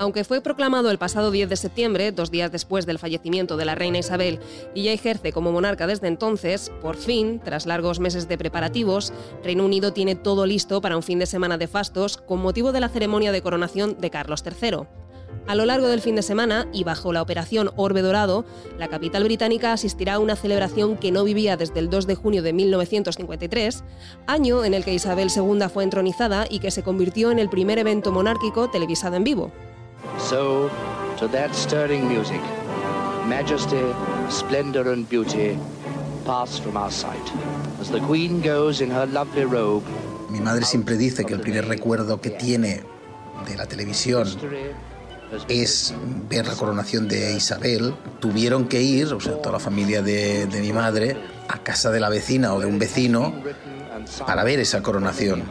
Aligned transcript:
Aunque 0.00 0.22
fue 0.22 0.40
proclamado 0.40 0.90
el 0.90 0.98
pasado 0.98 1.32
10 1.32 1.48
de 1.48 1.56
septiembre, 1.56 2.12
dos 2.12 2.30
días 2.30 2.52
después 2.52 2.86
del 2.86 3.00
fallecimiento 3.00 3.56
de 3.56 3.64
la 3.64 3.74
reina 3.74 3.98
Isabel, 3.98 4.38
y 4.72 4.84
ya 4.84 4.92
ejerce 4.92 5.32
como 5.32 5.50
monarca 5.50 5.88
desde 5.88 6.06
entonces, 6.06 6.70
por 6.80 6.96
fin, 6.96 7.40
tras 7.42 7.66
largos 7.66 7.98
meses 7.98 8.28
de 8.28 8.38
preparativos, 8.38 9.12
Reino 9.42 9.64
Unido 9.64 9.92
tiene 9.92 10.14
todo 10.14 10.46
listo 10.46 10.80
para 10.80 10.96
un 10.96 11.02
fin 11.02 11.18
de 11.18 11.26
semana 11.26 11.58
de 11.58 11.66
fastos 11.66 12.16
con 12.16 12.40
motivo 12.40 12.70
de 12.70 12.80
la 12.80 12.88
ceremonia 12.88 13.32
de 13.32 13.42
coronación 13.42 13.96
de 13.98 14.10
Carlos 14.10 14.44
III. 14.46 14.86
A 15.48 15.54
lo 15.54 15.64
largo 15.64 15.88
del 15.88 16.00
fin 16.00 16.14
de 16.14 16.22
semana 16.22 16.68
y 16.72 16.84
bajo 16.84 17.12
la 17.12 17.22
operación 17.22 17.70
Orbe 17.74 18.02
Dorado, 18.02 18.44
la 18.78 18.88
capital 18.88 19.24
británica 19.24 19.72
asistirá 19.72 20.14
a 20.14 20.18
una 20.18 20.36
celebración 20.36 20.96
que 20.96 21.10
no 21.10 21.24
vivía 21.24 21.56
desde 21.56 21.80
el 21.80 21.90
2 21.90 22.06
de 22.06 22.14
junio 22.14 22.42
de 22.42 22.52
1953, 22.52 23.82
año 24.26 24.64
en 24.64 24.74
el 24.74 24.84
que 24.84 24.94
Isabel 24.94 25.28
II 25.34 25.68
fue 25.72 25.84
entronizada 25.84 26.46
y 26.48 26.60
que 26.60 26.70
se 26.70 26.82
convirtió 26.82 27.30
en 27.30 27.38
el 27.38 27.48
primer 27.48 27.78
evento 27.78 28.12
monárquico 28.12 28.70
televisado 28.70 29.16
en 29.16 29.24
vivo. 29.24 29.50
So, 30.18 30.68
to 31.18 31.28
that 31.28 31.54
stirring 31.54 32.08
music, 32.08 32.40
majesty, 33.26 33.80
splendor 34.28 34.92
and 34.92 35.08
beauty 35.08 35.56
pass 36.24 36.58
from 36.58 36.76
our 36.76 36.90
sight 36.90 37.32
as 37.80 37.90
the 37.90 38.00
queen 38.00 38.42
goes 38.42 38.80
in 38.80 38.90
her 38.90 39.06
lovely 39.06 39.44
robe. 39.44 39.84
Mi 40.28 40.40
madre 40.40 40.64
siempre 40.64 40.96
dice 40.96 41.24
que 41.24 41.34
el 41.34 41.40
primer 41.40 41.66
recuerdo 41.66 42.20
que 42.20 42.30
tiene 42.30 42.82
de 43.46 43.56
la 43.56 43.66
televisión 43.66 44.28
es 45.48 45.94
ver 46.28 46.46
la 46.46 46.54
coronación 46.54 47.08
de 47.08 47.34
Isabel. 47.34 47.94
Tuvieron 48.20 48.68
que 48.68 48.82
ir, 48.82 49.14
o 49.14 49.20
sea, 49.20 49.40
toda 49.40 49.52
la 49.52 49.60
familia 49.60 50.02
de, 50.02 50.46
de 50.46 50.60
mi 50.60 50.72
madre, 50.72 51.16
a 51.48 51.58
casa 51.62 51.90
de 51.90 52.00
la 52.00 52.10
vecina 52.10 52.52
o 52.52 52.60
de 52.60 52.66
un 52.66 52.78
vecino 52.78 53.32
para 54.26 54.44
ver 54.44 54.60
esa 54.60 54.82
coronación. 54.82 55.44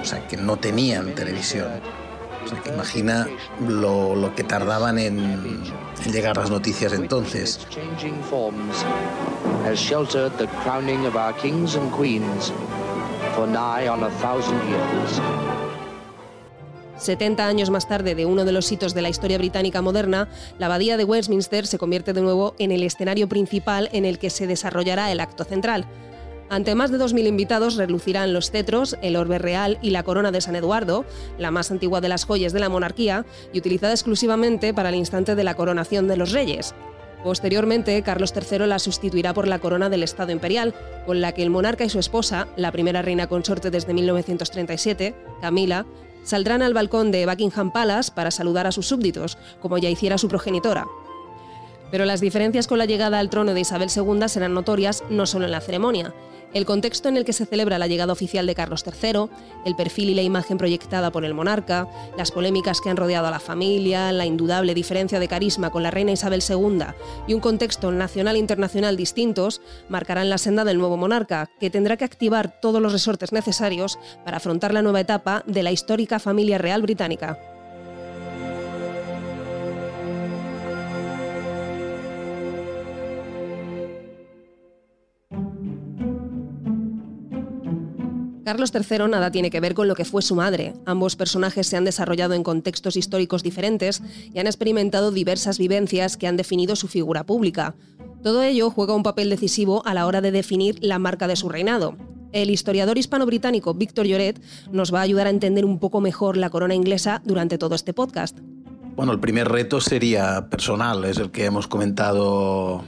O 0.00 0.04
sea, 0.04 0.26
que 0.26 0.36
no 0.36 0.56
tenían 0.56 1.14
televisión. 1.14 1.68
O 2.44 2.48
sea, 2.48 2.60
que 2.60 2.70
imagina 2.70 3.26
lo, 3.66 4.14
lo 4.14 4.34
que 4.34 4.44
tardaban 4.44 4.98
en, 4.98 5.18
en, 5.18 6.12
llegar 6.12 6.36
las 6.36 6.50
noticias 6.50 6.92
entonces. 6.92 7.66
70 16.96 17.46
años 17.46 17.70
más 17.70 17.88
tarde 17.88 18.14
de 18.14 18.26
uno 18.26 18.44
de 18.44 18.52
los 18.52 18.70
hitos 18.70 18.94
de 18.94 19.02
la 19.02 19.08
historia 19.08 19.38
británica 19.38 19.82
moderna, 19.82 20.28
la 20.58 20.66
abadía 20.66 20.96
de 20.96 21.04
Westminster 21.04 21.66
se 21.66 21.78
convierte 21.78 22.12
de 22.12 22.22
nuevo 22.22 22.54
en 22.58 22.72
el 22.72 22.82
escenario 22.82 23.28
principal 23.28 23.88
en 23.92 24.04
el 24.04 24.18
que 24.18 24.30
se 24.30 24.46
desarrollará 24.46 25.10
el 25.10 25.20
acto 25.20 25.44
central. 25.44 25.86
Ante 26.50 26.74
más 26.74 26.90
de 26.90 26.98
2.000 26.98 27.26
invitados 27.26 27.76
relucirán 27.76 28.32
los 28.32 28.50
cetros, 28.50 28.96
el 29.02 29.16
orbe 29.16 29.38
real 29.38 29.78
y 29.80 29.90
la 29.90 30.02
corona 30.02 30.30
de 30.30 30.40
San 30.40 30.56
Eduardo, 30.56 31.04
la 31.38 31.50
más 31.50 31.70
antigua 31.70 32.00
de 32.00 32.08
las 32.08 32.26
joyas 32.26 32.52
de 32.52 32.60
la 32.60 32.68
monarquía 32.68 33.24
y 33.52 33.58
utilizada 33.58 33.92
exclusivamente 33.92 34.74
para 34.74 34.90
el 34.90 34.94
instante 34.94 35.34
de 35.34 35.44
la 35.44 35.54
coronación 35.54 36.06
de 36.06 36.16
los 36.16 36.32
reyes. 36.32 36.74
Posteriormente, 37.24 38.02
Carlos 38.02 38.34
III 38.36 38.66
la 38.66 38.78
sustituirá 38.78 39.32
por 39.32 39.48
la 39.48 39.58
corona 39.58 39.88
del 39.88 40.02
Estado 40.02 40.30
Imperial, 40.30 40.74
con 41.06 41.22
la 41.22 41.32
que 41.32 41.42
el 41.42 41.48
monarca 41.48 41.84
y 41.84 41.88
su 41.88 41.98
esposa, 41.98 42.46
la 42.56 42.70
primera 42.70 43.00
reina 43.00 43.26
consorte 43.26 43.70
desde 43.70 43.94
1937, 43.94 45.14
Camila, 45.40 45.86
saldrán 46.24 46.62
al 46.62 46.74
balcón 46.74 47.12
de 47.12 47.26
Buckingham 47.26 47.70
Palace 47.70 48.10
para 48.12 48.32
saludar 48.32 48.66
a 48.66 48.72
sus 48.72 48.88
súbditos, 48.88 49.38
como 49.60 49.78
ya 49.78 49.88
hiciera 49.88 50.18
su 50.18 50.28
progenitora. 50.28 50.86
Pero 51.90 52.04
las 52.04 52.20
diferencias 52.20 52.66
con 52.66 52.78
la 52.78 52.86
llegada 52.86 53.20
al 53.20 53.30
trono 53.30 53.54
de 53.54 53.60
Isabel 53.60 53.90
II 53.94 54.28
serán 54.28 54.54
notorias 54.54 55.04
no 55.10 55.26
solo 55.26 55.44
en 55.44 55.52
la 55.52 55.60
ceremonia 55.60 56.12
el 56.54 56.64
contexto 56.64 57.08
en 57.08 57.16
el 57.16 57.24
que 57.24 57.32
se 57.32 57.46
celebra 57.46 57.78
la 57.78 57.86
llegada 57.88 58.12
oficial 58.12 58.46
de 58.46 58.54
Carlos 58.54 58.84
III, 58.86 59.26
el 59.66 59.76
perfil 59.76 60.10
y 60.10 60.14
la 60.14 60.22
imagen 60.22 60.56
proyectada 60.56 61.10
por 61.10 61.24
el 61.24 61.34
monarca, 61.34 61.88
las 62.16 62.30
polémicas 62.30 62.80
que 62.80 62.88
han 62.88 62.96
rodeado 62.96 63.26
a 63.26 63.30
la 63.30 63.40
familia, 63.40 64.12
la 64.12 64.24
indudable 64.24 64.72
diferencia 64.72 65.18
de 65.18 65.28
carisma 65.28 65.70
con 65.70 65.82
la 65.82 65.90
reina 65.90 66.12
Isabel 66.12 66.42
II 66.48 66.84
y 67.26 67.34
un 67.34 67.40
contexto 67.40 67.90
nacional 67.90 68.36
e 68.36 68.38
internacional 68.38 68.96
distintos, 68.96 69.60
marcarán 69.88 70.30
la 70.30 70.38
senda 70.38 70.64
del 70.64 70.78
nuevo 70.78 70.96
monarca, 70.96 71.50
que 71.58 71.70
tendrá 71.70 71.96
que 71.96 72.04
activar 72.04 72.60
todos 72.60 72.80
los 72.80 72.92
resortes 72.92 73.32
necesarios 73.32 73.98
para 74.24 74.36
afrontar 74.36 74.72
la 74.72 74.82
nueva 74.82 75.00
etapa 75.00 75.42
de 75.46 75.62
la 75.62 75.72
histórica 75.72 76.18
familia 76.18 76.58
real 76.58 76.82
británica. 76.82 77.53
Carlos 88.54 88.72
III 88.72 89.08
nada 89.08 89.32
tiene 89.32 89.50
que 89.50 89.58
ver 89.58 89.74
con 89.74 89.88
lo 89.88 89.96
que 89.96 90.04
fue 90.04 90.22
su 90.22 90.36
madre. 90.36 90.74
Ambos 90.86 91.16
personajes 91.16 91.66
se 91.66 91.76
han 91.76 91.84
desarrollado 91.84 92.34
en 92.34 92.44
contextos 92.44 92.96
históricos 92.96 93.42
diferentes 93.42 94.00
y 94.32 94.38
han 94.38 94.46
experimentado 94.46 95.10
diversas 95.10 95.58
vivencias 95.58 96.16
que 96.16 96.28
han 96.28 96.36
definido 96.36 96.76
su 96.76 96.86
figura 96.86 97.26
pública. 97.26 97.74
Todo 98.22 98.44
ello 98.44 98.70
juega 98.70 98.94
un 98.94 99.02
papel 99.02 99.28
decisivo 99.28 99.84
a 99.84 99.92
la 99.92 100.06
hora 100.06 100.20
de 100.20 100.30
definir 100.30 100.78
la 100.80 101.00
marca 101.00 101.26
de 101.26 101.34
su 101.34 101.48
reinado. 101.48 101.96
El 102.30 102.48
historiador 102.48 102.96
hispano-británico 102.96 103.74
Víctor 103.74 104.06
Lloret 104.06 104.40
nos 104.70 104.94
va 104.94 105.00
a 105.00 105.02
ayudar 105.02 105.26
a 105.26 105.30
entender 105.30 105.64
un 105.64 105.80
poco 105.80 106.00
mejor 106.00 106.36
la 106.36 106.48
corona 106.48 106.76
inglesa 106.76 107.22
durante 107.24 107.58
todo 107.58 107.74
este 107.74 107.92
podcast. 107.92 108.38
Bueno, 108.94 109.10
el 109.10 109.18
primer 109.18 109.48
reto 109.48 109.80
sería 109.80 110.48
personal, 110.48 111.04
es 111.06 111.18
el 111.18 111.32
que 111.32 111.46
hemos 111.46 111.66
comentado 111.66 112.84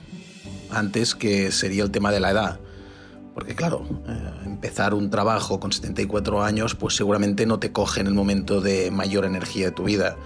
antes, 0.71 1.16
que 1.16 1.50
sería 1.50 1.82
el 1.82 1.91
tema 1.91 2.12
de 2.12 2.21
la 2.21 2.31
edad. 2.31 2.60
Porque 3.37 3.55
claro, 3.55 3.85
eh, 4.09 4.31
empezar 4.47 4.95
un 4.95 5.11
trabajo 5.11 5.61
con 5.61 5.71
74 5.71 6.43
años, 6.43 6.75
pues 6.75 6.97
seguramente 6.97 7.45
no 7.45 7.59
te 7.59 7.71
coge 7.71 8.01
en 8.01 8.07
el 8.07 8.15
momento 8.15 8.63
de 8.63 8.91
mayor 8.91 9.27
energía 9.27 9.67
de 9.67 9.73
tu 9.73 9.85
vida. 9.85 10.17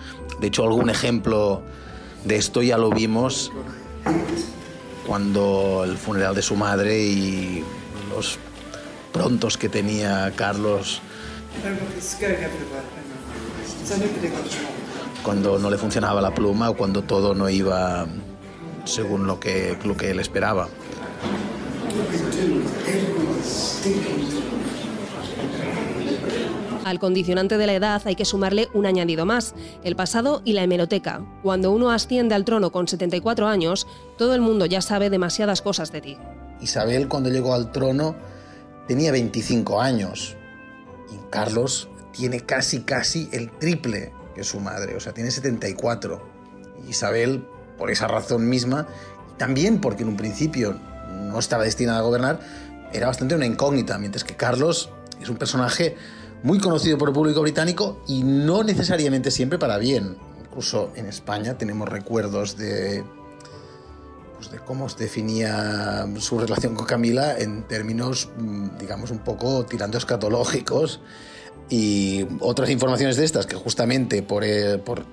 De 0.40 0.46
hecho, 0.46 0.62
algún 0.62 0.90
ejemplo 0.90 1.60
de 2.24 2.36
esto 2.36 2.62
ya 2.62 2.78
lo 2.78 2.88
vimos 2.90 3.50
cuando 5.08 5.82
el 5.84 5.98
funeral 5.98 6.36
de 6.36 6.42
su 6.42 6.54
madre 6.54 7.00
y 7.00 7.64
los 8.14 8.38
prontos 9.12 9.58
que 9.58 9.68
tenía 9.68 10.32
Carlos 10.36 11.02
cuando 15.24 15.58
no 15.58 15.68
le 15.68 15.78
funcionaba 15.78 16.20
la 16.20 16.32
pluma 16.32 16.70
o 16.70 16.76
cuando 16.76 17.02
todo 17.02 17.34
no 17.34 17.48
iba 17.50 18.06
según 18.84 19.26
lo 19.26 19.40
que, 19.40 19.76
lo 19.82 19.96
que 19.96 20.12
él 20.12 20.20
esperaba. 20.20 20.68
Al 26.84 26.98
condicionante 26.98 27.56
de 27.56 27.66
la 27.66 27.74
edad 27.74 28.02
hay 28.04 28.16
que 28.16 28.24
sumarle 28.24 28.68
un 28.74 28.86
añadido 28.86 29.24
más, 29.26 29.54
el 29.84 29.94
pasado 29.96 30.42
y 30.44 30.54
la 30.54 30.62
hemeroteca. 30.62 31.20
Cuando 31.42 31.70
uno 31.70 31.90
asciende 31.90 32.34
al 32.34 32.44
trono 32.44 32.72
con 32.72 32.88
74 32.88 33.46
años, 33.46 33.86
todo 34.18 34.34
el 34.34 34.40
mundo 34.40 34.66
ya 34.66 34.80
sabe 34.80 35.10
demasiadas 35.10 35.62
cosas 35.62 35.92
de 35.92 36.00
ti. 36.00 36.18
Isabel 36.60 37.08
cuando 37.08 37.30
llegó 37.30 37.54
al 37.54 37.70
trono 37.70 38.16
tenía 38.88 39.12
25 39.12 39.80
años 39.80 40.36
y 41.12 41.30
Carlos 41.30 41.88
tiene 42.12 42.40
casi 42.40 42.80
casi 42.80 43.28
el 43.32 43.50
triple 43.50 44.12
que 44.34 44.42
su 44.42 44.58
madre, 44.58 44.96
o 44.96 45.00
sea, 45.00 45.12
tiene 45.12 45.30
74. 45.30 46.20
Isabel, 46.88 47.46
por 47.78 47.90
esa 47.90 48.08
razón 48.08 48.48
misma, 48.48 48.88
también 49.36 49.80
porque 49.80 50.02
en 50.02 50.08
un 50.08 50.16
principio 50.16 50.76
no 51.30 51.38
estaba 51.38 51.64
destinada 51.64 52.00
a 52.00 52.02
gobernar, 52.02 52.40
era 52.92 53.06
bastante 53.06 53.34
una 53.34 53.46
incógnita, 53.46 53.98
mientras 53.98 54.24
que 54.24 54.36
Carlos 54.36 54.90
es 55.20 55.28
un 55.28 55.36
personaje 55.36 55.96
muy 56.42 56.58
conocido 56.58 56.98
por 56.98 57.08
el 57.08 57.14
público 57.14 57.40
británico 57.42 58.02
y 58.06 58.22
no 58.22 58.62
necesariamente 58.62 59.30
siempre 59.30 59.58
para 59.58 59.78
bien. 59.78 60.16
Incluso 60.42 60.90
en 60.96 61.06
España 61.06 61.56
tenemos 61.56 61.88
recuerdos 61.88 62.56
de, 62.56 63.04
pues 64.36 64.50
de 64.50 64.58
cómo 64.58 64.88
se 64.88 65.04
definía 65.04 66.06
su 66.18 66.38
relación 66.38 66.74
con 66.74 66.86
Camila 66.86 67.38
en 67.38 67.62
términos, 67.64 68.30
mm, 68.38 68.78
digamos, 68.78 69.10
un 69.10 69.18
poco 69.18 69.64
tirando 69.66 69.98
escatológicos 69.98 71.00
y 71.68 72.26
otras 72.40 72.70
informaciones 72.70 73.16
de 73.16 73.24
estas 73.24 73.46
que 73.46 73.54
justamente 73.54 74.22
por, 74.22 74.42
eh, 74.42 74.78
por, 74.78 75.04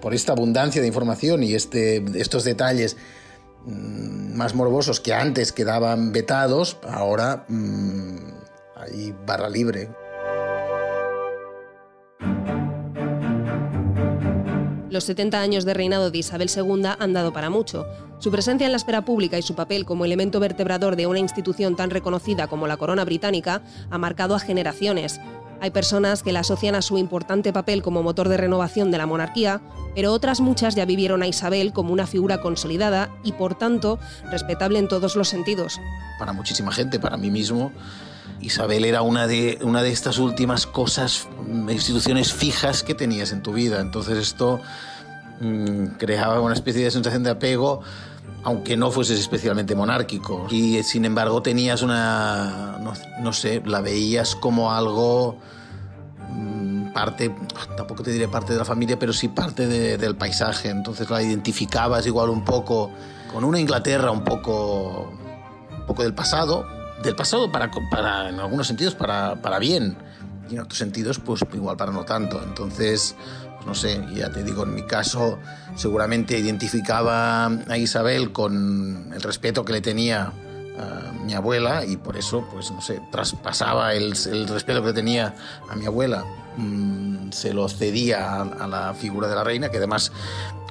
por 0.00 0.14
esta 0.14 0.32
abundancia 0.32 0.80
de 0.80 0.86
información 0.86 1.42
y 1.42 1.54
este, 1.54 2.02
estos 2.18 2.44
detalles 2.44 2.96
Mm, 3.68 4.17
más 4.28 4.54
morbosos 4.54 5.00
que 5.00 5.14
antes 5.14 5.52
quedaban 5.52 6.12
vetados, 6.12 6.76
ahora 6.88 7.44
mmm, 7.48 8.16
hay 8.76 9.14
barra 9.26 9.48
libre. 9.48 9.88
Los 14.90 15.04
70 15.04 15.40
años 15.40 15.64
de 15.66 15.74
reinado 15.74 16.10
de 16.10 16.18
Isabel 16.18 16.50
II 16.54 16.82
han 16.98 17.12
dado 17.12 17.32
para 17.32 17.50
mucho. 17.50 17.86
Su 18.18 18.30
presencia 18.30 18.64
en 18.64 18.72
la 18.72 18.78
esfera 18.78 19.04
pública 19.04 19.38
y 19.38 19.42
su 19.42 19.54
papel 19.54 19.84
como 19.84 20.04
elemento 20.04 20.40
vertebrador 20.40 20.96
de 20.96 21.06
una 21.06 21.18
institución 21.18 21.76
tan 21.76 21.90
reconocida 21.90 22.48
como 22.48 22.66
la 22.66 22.78
corona 22.78 23.04
británica 23.04 23.62
ha 23.90 23.98
marcado 23.98 24.34
a 24.34 24.40
generaciones. 24.40 25.20
Hay 25.60 25.70
personas 25.70 26.22
que 26.22 26.32
la 26.32 26.40
asocian 26.40 26.74
a 26.74 26.82
su 26.82 26.98
importante 26.98 27.52
papel 27.52 27.82
como 27.82 28.02
motor 28.02 28.28
de 28.28 28.36
renovación 28.36 28.90
de 28.90 28.98
la 28.98 29.06
monarquía, 29.06 29.60
pero 29.94 30.12
otras 30.12 30.40
muchas 30.40 30.74
ya 30.74 30.84
vivieron 30.84 31.22
a 31.22 31.26
Isabel 31.26 31.72
como 31.72 31.92
una 31.92 32.06
figura 32.06 32.40
consolidada 32.40 33.10
y 33.24 33.32
por 33.32 33.56
tanto 33.56 33.98
respetable 34.30 34.78
en 34.78 34.88
todos 34.88 35.16
los 35.16 35.28
sentidos. 35.28 35.80
Para 36.18 36.32
muchísima 36.32 36.70
gente, 36.70 37.00
para 37.00 37.16
mí 37.16 37.30
mismo, 37.30 37.72
Isabel 38.40 38.84
era 38.84 39.02
una 39.02 39.26
de, 39.26 39.58
una 39.62 39.82
de 39.82 39.90
estas 39.90 40.18
últimas 40.18 40.66
cosas, 40.66 41.26
mm, 41.46 41.70
instituciones 41.70 42.32
fijas 42.32 42.84
que 42.84 42.94
tenías 42.94 43.32
en 43.32 43.42
tu 43.42 43.52
vida. 43.52 43.80
Entonces 43.80 44.18
esto 44.18 44.60
mm, 45.40 45.96
creaba 45.98 46.40
una 46.40 46.54
especie 46.54 46.84
de 46.84 46.90
sensación 46.92 47.24
de 47.24 47.30
apego, 47.30 47.80
aunque 48.44 48.76
no 48.76 48.90
fueses 48.90 49.18
especialmente 49.18 49.74
monárquico. 49.74 50.46
Y 50.50 50.82
sin 50.82 51.04
embargo 51.04 51.42
tenías 51.42 51.82
una, 51.82 52.78
no, 53.20 53.32
sé, 53.32 53.62
la 53.64 53.80
veías 53.80 54.34
como 54.36 54.72
algo 54.72 55.38
mm, 56.30 56.92
parte, 56.92 57.34
tampoco 57.76 58.02
te 58.02 58.10
diré 58.12 58.28
parte 58.28 58.52
de 58.52 58.58
la 58.58 58.64
familia, 58.64 58.98
pero 58.98 59.12
sí 59.12 59.28
parte 59.28 59.66
del 59.98 60.16
paisaje. 60.16 60.70
Entonces 60.70 61.10
la 61.10 61.22
identificabas 61.22 62.06
igual 62.06 62.30
un 62.30 62.44
poco 62.44 62.90
con 63.32 63.44
una 63.44 63.58
Inglaterra 63.58 64.10
un 64.10 64.24
poco, 64.24 65.12
un 65.78 65.86
poco 65.86 66.02
del 66.02 66.14
pasado, 66.14 66.66
del 67.02 67.14
pasado 67.14 67.50
para, 67.52 67.70
para 67.90 68.28
en 68.28 68.40
algunos 68.40 68.66
sentidos 68.66 68.94
para, 68.94 69.40
para, 69.40 69.58
bien 69.58 69.96
y 70.50 70.54
en 70.54 70.60
otros 70.60 70.78
sentidos 70.78 71.18
pues 71.18 71.44
igual 71.52 71.76
para 71.76 71.92
no 71.92 72.04
tanto. 72.04 72.42
Entonces, 72.42 73.14
no 73.68 73.74
sé, 73.74 74.02
ya 74.14 74.30
te 74.30 74.42
digo, 74.42 74.62
en 74.62 74.74
mi 74.74 74.82
caso 74.84 75.38
seguramente 75.76 76.38
identificaba 76.38 77.46
a 77.46 77.76
Isabel 77.76 78.32
con 78.32 79.12
el 79.12 79.20
respeto 79.20 79.62
que 79.62 79.74
le 79.74 79.82
tenía 79.82 80.32
a 80.78 81.12
mi 81.12 81.34
abuela 81.34 81.84
y 81.84 81.98
por 81.98 82.16
eso, 82.16 82.48
pues 82.50 82.70
no 82.70 82.80
sé, 82.80 83.02
traspasaba 83.12 83.92
el, 83.92 84.12
respeto 84.48 84.82
que 84.82 84.94
tenía 84.94 85.34
a 85.68 85.76
mi 85.76 85.84
abuela, 85.84 86.24
mm, 86.56 87.30
se 87.30 87.52
lo 87.52 87.68
cedía 87.68 88.36
a, 88.36 88.42
a 88.42 88.66
la 88.66 88.94
figura 88.94 89.28
de 89.28 89.34
la 89.34 89.44
reina, 89.44 89.68
que 89.68 89.76
además 89.76 90.12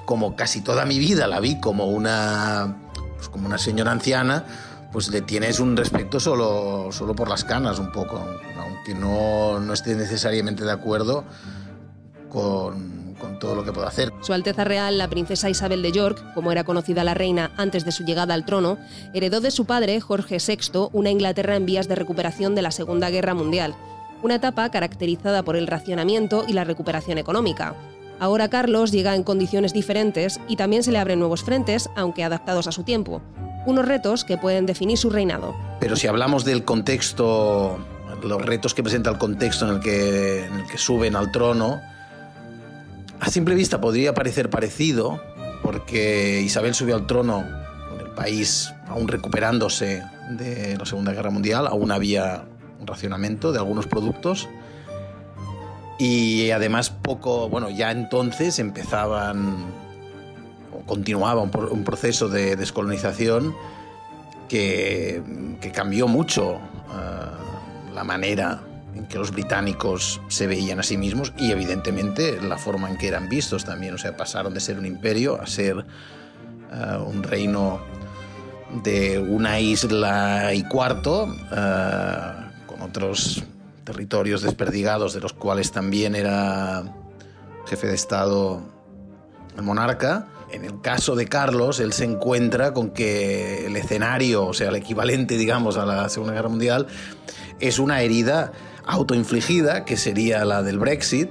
como 0.06 0.36
casi 0.36 0.62
toda 0.62 0.84
mi 0.86 0.98
vida 0.98 1.28
la 1.28 1.40
vi 1.40 1.60
como 1.60 1.86
una, 1.86 2.78
pues 3.16 3.30
como 3.30 3.46
una 3.46 3.60
señora 3.60 3.92
anciana, 3.92 4.44
pues 4.92 5.10
le 5.10 5.22
tienes 5.22 5.60
un 5.60 5.78
respeto 5.78 6.20
solo, 6.20 6.88
solo 6.92 7.14
por 7.14 7.30
las 7.30 7.44
canas 7.44 7.78
un 7.78 7.92
poco, 7.92 8.26
aunque 8.60 8.96
no, 8.96 9.60
no 9.60 9.74
esté 9.74 9.94
necesariamente 9.94 10.64
de 10.64 10.72
acuerdo 10.72 11.26
con, 12.30 13.16
con, 13.20 13.40
todo 13.40 13.56
lo 13.56 13.64
que 13.64 13.72
pueda 13.72 13.88
hacer. 13.88 14.12
Su 14.22 14.34
Alteza 14.34 14.64
Real, 14.64 14.98
la 14.98 15.08
princesa 15.08 15.50
Isabel 15.50 15.82
de 15.82 15.92
York, 15.92 16.34
como 16.34 16.52
era 16.52 16.64
conocida 16.64 17.04
la 17.04 17.14
reina 17.14 17.52
antes 17.58 17.86
de 17.86 17.92
su 17.92 18.04
llegada 18.04 18.34
al 18.34 18.46
trono, 18.46 18.78
heredó 19.14 19.42
de 19.42 19.52
su 19.52 19.66
padre, 19.66 20.00
Jorge 20.02 20.38
VI, 20.46 20.90
una 20.94 21.10
Inglaterra 21.10 21.56
en 21.56 21.66
vías 21.66 21.88
de 21.88 21.96
recuperación 21.96 22.56
de 22.56 22.62
la 22.62 22.72
Segunda 22.72 23.10
Guerra 23.10 23.34
Mundial, 23.34 23.76
una 24.24 24.36
etapa 24.36 24.70
caracterizada 24.70 25.44
por 25.44 25.56
el 25.56 25.68
racionamiento 25.68 26.46
y 26.48 26.54
la 26.54 26.64
recuperación 26.64 27.18
económica. 27.18 27.76
Ahora 28.20 28.48
Carlos 28.50 28.92
llega 28.92 29.16
en 29.16 29.24
condiciones 29.24 29.74
diferentes 29.74 30.40
y 30.48 30.56
también 30.56 30.84
se 30.84 30.92
le 30.92 30.98
abren 30.98 31.20
nuevos 31.20 31.44
frentes, 31.44 31.90
aunque 31.96 32.24
adaptados 32.24 32.68
a 32.68 32.72
su 32.72 32.84
tiempo. 32.84 33.22
Unos 33.68 33.88
retos 33.88 34.24
que 34.24 34.38
pueden 34.38 34.66
definir 34.66 34.98
su 34.98 35.10
reinado. 35.10 35.56
Pero 35.80 35.96
si 35.96 36.08
hablamos 36.08 36.44
del 36.44 36.64
contexto, 36.64 37.78
los 38.24 38.42
retos 38.44 38.74
que 38.74 38.82
presenta 38.82 39.12
el 39.12 39.18
contexto 39.18 39.68
en 39.68 39.76
el 39.76 39.82
que, 39.82 40.46
en 40.46 40.54
el 40.54 40.68
que 40.68 40.78
suben 40.78 41.16
al 41.16 41.32
trono, 41.32 41.82
a 43.20 43.30
simple 43.30 43.56
vista 43.56 43.82
podría 43.82 44.14
parecer 44.14 44.50
parecido, 44.50 45.22
porque 45.64 46.42
Isabel 46.42 46.74
subió 46.74 46.96
al 46.96 47.08
trono 47.08 47.46
con 47.90 48.00
el 48.00 48.14
país 48.14 48.74
aún 48.88 49.08
recuperándose 49.08 50.04
de 50.32 50.78
la 50.78 50.86
Segunda 50.86 51.14
Guerra 51.14 51.30
Mundial, 51.30 51.68
aún 51.68 51.92
había 51.92 52.46
un 52.80 52.88
racionamiento 52.88 53.52
de 53.52 53.60
algunos 53.60 53.88
productos. 53.88 54.48
Y 56.00 56.52
además 56.52 56.92
poco, 56.92 57.50
bueno, 57.50 57.70
ya 57.70 57.92
entonces 57.92 58.60
empezaban 58.60 59.66
o 60.72 60.86
continuaba 60.86 61.42
un, 61.42 61.84
proceso 61.84 62.30
de 62.30 62.56
descolonización 62.56 63.56
que, 64.48 65.24
cambió 65.74 66.08
mucho 66.08 66.56
uh, 66.56 67.94
la 67.94 68.04
manera 68.04 68.62
que 69.06 69.18
los 69.18 69.32
británicos 69.32 70.22
se 70.28 70.48
veían 70.48 70.80
a 70.80 70.84
sí 70.84 70.98
mismos 70.98 71.34
y 71.38 71.52
evidentemente 71.52 72.42
la 72.42 72.58
forma 72.58 72.90
en 72.90 72.98
que 72.98 73.08
eran 73.08 73.30
vistos 73.30 73.66
también. 73.66 73.94
O 73.94 73.98
sea, 73.98 74.18
pasaron 74.18 74.54
de 74.54 74.60
ser 74.60 74.78
un 74.80 74.86
imperio 74.86 75.40
a 75.40 75.46
ser 75.46 75.78
uh, 75.78 77.04
un 77.04 77.24
reino 77.24 77.80
de 78.84 79.20
una 79.20 79.60
isla 79.60 80.54
y 80.54 80.64
cuarto, 80.64 81.26
uh, 81.26 82.66
con 82.66 82.82
otros 82.82 83.44
territorios 83.84 84.42
desperdigados, 84.42 85.14
de 85.14 85.22
los 85.22 85.34
cuales 85.34 85.72
también 85.72 86.16
era 86.16 86.84
jefe 87.68 87.88
de 87.88 87.96
Estado 87.96 88.62
el 89.56 89.64
monarca. 89.64 90.28
En 90.52 90.64
el 90.64 90.80
caso 90.82 91.16
de 91.16 91.26
Carlos, 91.28 91.80
él 91.80 91.92
se 91.92 92.06
encuentra 92.06 92.74
con 92.74 92.92
que 92.92 93.66
el 93.66 93.76
escenario, 93.76 94.46
o 94.46 94.54
sea, 94.54 94.70
el 94.70 94.76
equivalente, 94.76 95.38
digamos, 95.38 95.78
a 95.78 95.86
la 95.86 96.08
Segunda 96.08 96.34
Guerra 96.34 96.50
Mundial, 96.50 96.88
es 97.60 97.80
una 97.80 98.02
herida 98.02 98.54
autoinfligida, 98.88 99.86
que 99.86 99.98
sería 99.98 100.46
la 100.46 100.64
del 100.64 100.80
Brexit, 100.80 101.30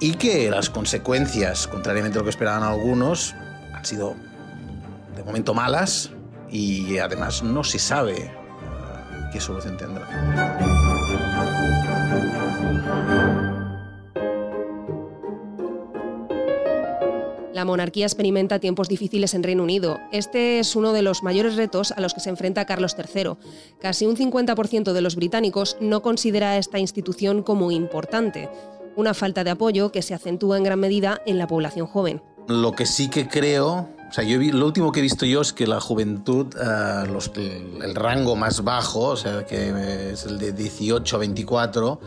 y 0.00 0.14
que 0.14 0.50
las 0.50 0.70
consecuencias, 0.70 1.66
contrariamente 1.66 2.18
a 2.18 2.20
lo 2.20 2.24
que 2.24 2.30
esperaban 2.30 2.62
algunos, 2.62 3.34
han 3.74 3.84
sido 3.84 4.14
de 5.16 5.22
momento 5.22 5.52
malas 5.54 6.10
y 6.50 6.98
además 6.98 7.42
no 7.42 7.62
se 7.64 7.78
sabe 7.78 8.16
eh, 8.16 8.30
qué 9.32 9.40
solución 9.40 9.76
tendrá. 9.76 10.06
La 17.60 17.66
monarquía 17.66 18.06
experimenta 18.06 18.58
tiempos 18.58 18.88
difíciles 18.88 19.34
en 19.34 19.42
Reino 19.42 19.62
Unido. 19.62 20.00
Este 20.12 20.60
es 20.60 20.76
uno 20.76 20.94
de 20.94 21.02
los 21.02 21.22
mayores 21.22 21.56
retos 21.56 21.92
a 21.92 22.00
los 22.00 22.14
que 22.14 22.20
se 22.20 22.30
enfrenta 22.30 22.64
Carlos 22.64 22.96
III. 22.96 23.32
Casi 23.78 24.06
un 24.06 24.16
50% 24.16 24.94
de 24.94 25.00
los 25.02 25.14
británicos 25.14 25.76
no 25.78 26.00
considera 26.00 26.52
a 26.52 26.56
esta 26.56 26.78
institución 26.78 27.42
como 27.42 27.70
importante, 27.70 28.48
una 28.96 29.12
falta 29.12 29.44
de 29.44 29.50
apoyo 29.50 29.92
que 29.92 30.00
se 30.00 30.14
acentúa 30.14 30.56
en 30.56 30.64
gran 30.64 30.80
medida 30.80 31.20
en 31.26 31.36
la 31.36 31.46
población 31.46 31.86
joven. 31.86 32.22
Lo 32.48 32.72
que 32.72 32.86
sí 32.86 33.10
que 33.10 33.28
creo, 33.28 33.90
o 34.08 34.12
sea, 34.12 34.24
yo 34.24 34.40
lo 34.40 34.64
último 34.64 34.90
que 34.90 35.00
he 35.00 35.02
visto 35.02 35.26
yo 35.26 35.42
es 35.42 35.52
que 35.52 35.66
la 35.66 35.82
juventud, 35.82 36.46
eh, 36.58 37.62
el, 37.84 37.94
rango 37.94 38.36
más 38.36 38.64
bajo, 38.64 39.00
o 39.00 39.16
sea, 39.16 39.44
que 39.44 40.12
es 40.12 40.24
el 40.24 40.38
de 40.38 40.52
18 40.52 41.14
a 41.14 41.18
24, 41.18 42.00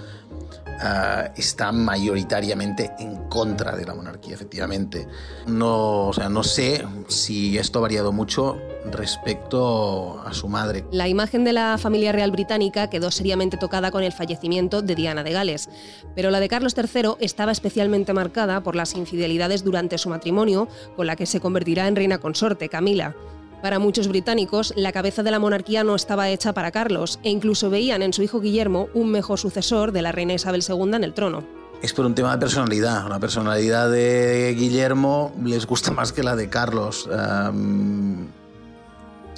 uh, 0.82 1.32
está 1.36 1.72
mayoritariamente 1.72 2.92
en 3.00 3.28
contra 3.30 3.76
de 3.76 3.86
la 3.86 3.96
monarquía, 3.96 4.36
efectivamente. 4.36 5.08
No, 5.48 6.08
o 6.08 6.14
sea, 6.14 6.30
no 6.30 6.44
sé 6.44 6.86
si 7.08 7.58
esto 7.58 7.80
ha 7.80 7.84
variado 7.84 8.12
mucho 8.12 8.58
respecto 8.92 10.22
a 10.26 10.34
su 10.34 10.48
madre. 10.48 10.86
La 10.92 11.08
imagen 11.08 11.44
de 11.44 11.54
la 11.54 11.78
familia 11.78 12.12
real 12.12 12.32
británica 12.32 12.90
quedó 12.90 13.12
seriamente 13.12 13.58
tocada 13.58 13.92
con 13.92 14.04
el 14.04 14.12
fallecimiento 14.12 14.82
de 14.82 14.96
Diana 14.96 15.24
de 15.24 15.32
Gales, 15.32 15.70
pero 16.16 16.32
la 16.32 16.40
de 16.40 16.50
Carlos 16.50 16.76
III 16.78 17.16
estaba 17.20 17.52
especialmente 17.52 18.14
marcada 18.14 18.62
por 18.62 18.76
las 18.76 18.96
infidelidades 18.96 19.64
durante 19.64 19.98
su 19.98 20.10
matrimonio, 20.10 20.68
con 20.96 21.08
la 21.08 21.16
que 21.16 21.26
se 21.26 21.40
convertirá 21.40 21.88
en 21.88 21.96
reina 21.96 22.18
consorte, 22.18 22.70
Camila. 22.70 23.16
Para 23.64 23.80
muchos 23.80 24.10
británicos, 24.10 24.74
la 24.76 24.92
cabeza 24.92 25.24
de 25.24 25.32
la 25.32 25.40
monarquía 25.40 25.86
no 25.86 25.96
estaba 25.96 26.28
hecha 26.28 26.52
para 26.52 26.72
Carlos 26.72 27.18
e 27.24 27.30
incluso 27.30 27.70
veían 27.70 28.02
en 28.02 28.12
su 28.12 28.22
hijo 28.22 28.42
Guillermo 28.42 28.90
un 28.94 29.10
mejor 29.10 29.40
sucesor 29.40 29.94
de 29.94 30.02
la 30.02 30.12
reina 30.12 30.34
Isabel 30.34 30.66
II 30.68 30.94
en 30.96 31.06
el 31.06 31.14
trono. 31.14 31.46
Es 31.82 31.94
por 31.94 32.06
un 32.06 32.14
tema 32.14 32.34
de 32.34 32.40
personalidad. 32.40 33.08
La 33.08 33.22
personalidad 33.22 33.90
de 33.90 34.54
Guillermo 34.60 35.34
les 35.42 35.66
gusta 35.66 35.92
más 35.92 36.12
que 36.12 36.24
la 36.24 36.36
de 36.36 36.50
Carlos. 36.50 37.10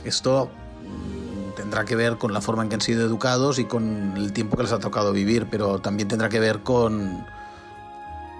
esto 0.03 0.49
tendrá 1.55 1.85
que 1.85 1.95
ver 1.95 2.17
con 2.17 2.33
la 2.33 2.41
forma 2.41 2.63
en 2.63 2.69
que 2.69 2.75
han 2.75 2.81
sido 2.81 3.05
educados 3.05 3.59
y 3.59 3.65
con 3.65 4.17
el 4.17 4.33
tiempo 4.33 4.57
que 4.57 4.63
les 4.63 4.71
ha 4.71 4.79
tocado 4.79 5.11
vivir, 5.13 5.45
pero 5.51 5.77
también 5.77 6.07
tendrá 6.07 6.29
que 6.29 6.39
ver 6.39 6.63
con, 6.63 7.23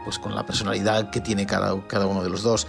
pues, 0.03 0.17
con 0.17 0.33
la 0.33 0.47
personalidad 0.47 1.11
que 1.11 1.21
tiene 1.21 1.45
cada, 1.45 1.79
cada 1.85 2.07
uno 2.07 2.23
de 2.23 2.31
los 2.31 2.41
dos. 2.41 2.65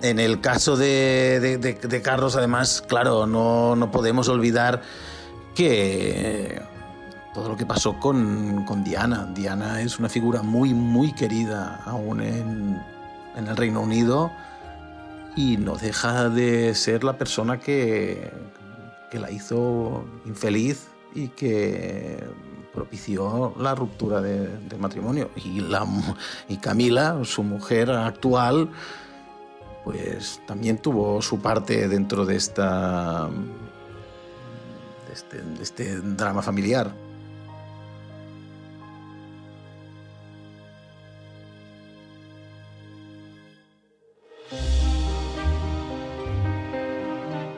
En 0.00 0.20
el 0.20 0.40
caso 0.40 0.76
de, 0.76 2.00
Carlos, 2.04 2.36
además, 2.36 2.84
claro, 2.86 3.26
no, 3.26 3.90
podemos 3.90 4.28
olvidar 4.28 4.82
que 5.54 6.62
todo 7.34 7.48
lo 7.48 7.56
que 7.56 7.66
pasó 7.66 7.98
con, 7.98 8.84
Diana. 8.84 9.28
Diana 9.34 9.82
es 9.82 9.98
una 9.98 10.08
figura 10.08 10.42
muy, 10.42 10.72
muy 10.72 11.12
querida 11.12 11.82
aún 11.84 12.20
en, 12.20 12.80
el 13.36 13.56
Reino 13.56 13.80
Unido 13.80 14.32
y 15.36 15.56
no 15.56 15.76
deja 15.76 16.28
de 16.28 16.74
ser 16.74 17.04
la 17.04 17.18
persona 17.18 17.60
que, 17.60 18.32
que 19.10 19.18
la 19.18 19.30
hizo 19.30 20.04
infeliz 20.26 20.88
y 21.14 21.28
que 21.28 22.24
propició 22.72 23.54
la 23.58 23.74
ruptura 23.74 24.20
del 24.20 24.78
matrimonio. 24.78 25.30
Y, 25.36 25.60
la, 25.60 25.84
y 26.48 26.58
Camila, 26.58 27.18
su 27.24 27.42
mujer 27.42 27.90
actual, 27.90 28.70
pues 29.90 30.42
también 30.46 30.76
tuvo 30.76 31.22
su 31.22 31.40
parte 31.40 31.88
dentro 31.88 32.26
de 32.26 32.36
esta 32.36 33.30
este, 35.10 35.38
de 35.38 35.62
este 35.62 35.96
drama 36.00 36.42
familiar. 36.42 36.92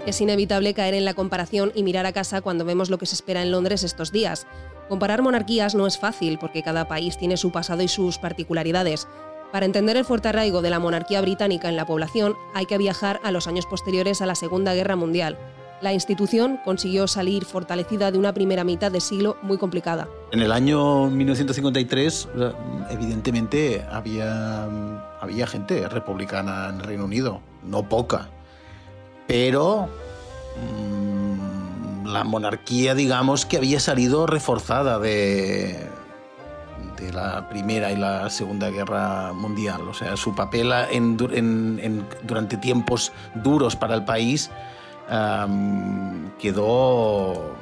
Es 0.07 0.21
inevitable 0.21 0.73
caer 0.73 0.95
en 0.95 1.05
la 1.05 1.15
comparación 1.15 1.73
y 1.75 1.83
mirar 1.83 2.07
a 2.07 2.13
casa 2.13 2.43
cuando 2.43 2.65
vemos 2.65 2.91
lo 2.91 2.99
que 2.99 3.07
se 3.07 3.17
espera 3.17 3.43
en 3.43 3.51
Londres 3.51 3.83
estos 3.83 4.13
días. 4.13 4.47
Comparar 4.89 5.21
monarquías 5.21 5.75
no 5.75 5.89
es 5.89 5.99
fácil 5.99 6.39
porque 6.39 6.63
cada 6.63 6.87
país 6.87 7.19
tiene 7.19 7.37
su 7.37 7.51
pasado 7.51 7.83
y 7.83 7.89
sus 7.89 8.19
particularidades. 8.19 9.09
Para 9.53 9.67
entender 9.67 9.97
el 9.97 10.05
fuerte 10.05 10.29
arraigo 10.29 10.63
de 10.63 10.71
la 10.71 10.79
monarquía 10.79 11.21
británica 11.21 11.69
en 11.69 11.77
la 11.77 11.85
población 11.85 12.37
hay 12.55 12.67
que 12.67 12.79
viajar 12.79 13.21
a 13.25 13.33
los 13.33 13.49
años 13.49 13.67
posteriores 13.67 14.23
a 14.23 14.27
la 14.27 14.37
Segunda 14.37 14.75
Guerra 14.75 14.95
Mundial. 14.95 15.37
La 15.81 15.93
institución 15.93 16.61
consiguió 16.65 17.09
salir 17.09 17.45
fortalecida 17.45 18.13
de 18.13 18.19
una 18.19 18.33
primera 18.33 18.65
mitad 18.65 18.93
de 18.93 19.01
siglo 19.01 19.39
muy 19.43 19.57
complicada. 19.57 20.09
En 20.31 20.41
el 20.41 20.53
año 20.53 21.09
1953, 21.09 22.29
evidentemente, 22.91 23.85
había, 23.91 24.69
había 25.21 25.47
gente 25.47 25.89
republicana 25.89 26.69
en 26.69 26.77
el 26.77 26.83
Reino 26.83 27.07
Unido, 27.07 27.41
no 27.65 27.89
poca, 27.89 28.29
pero 29.27 29.89
mm, 30.61 32.07
la 32.09 32.25
monarquía, 32.25 32.95
digamos, 32.95 33.47
que 33.47 33.57
había 33.57 33.81
salido 33.81 34.27
reforzada 34.27 34.99
de, 34.99 35.89
de 37.01 37.13
la 37.13 37.49
Primera 37.49 37.91
y 37.91 37.97
la 37.97 38.29
Segunda 38.31 38.71
Guerra 38.71 39.33
Mundial. 39.33 39.83
O 39.89 39.95
sea, 39.95 40.17
su 40.17 40.35
papel 40.35 40.73
durante 42.23 42.57
tiempos 42.59 43.13
duros 43.35 43.77
para 43.77 43.95
el 43.95 44.05
país 44.05 44.51
quedó, 46.39 47.55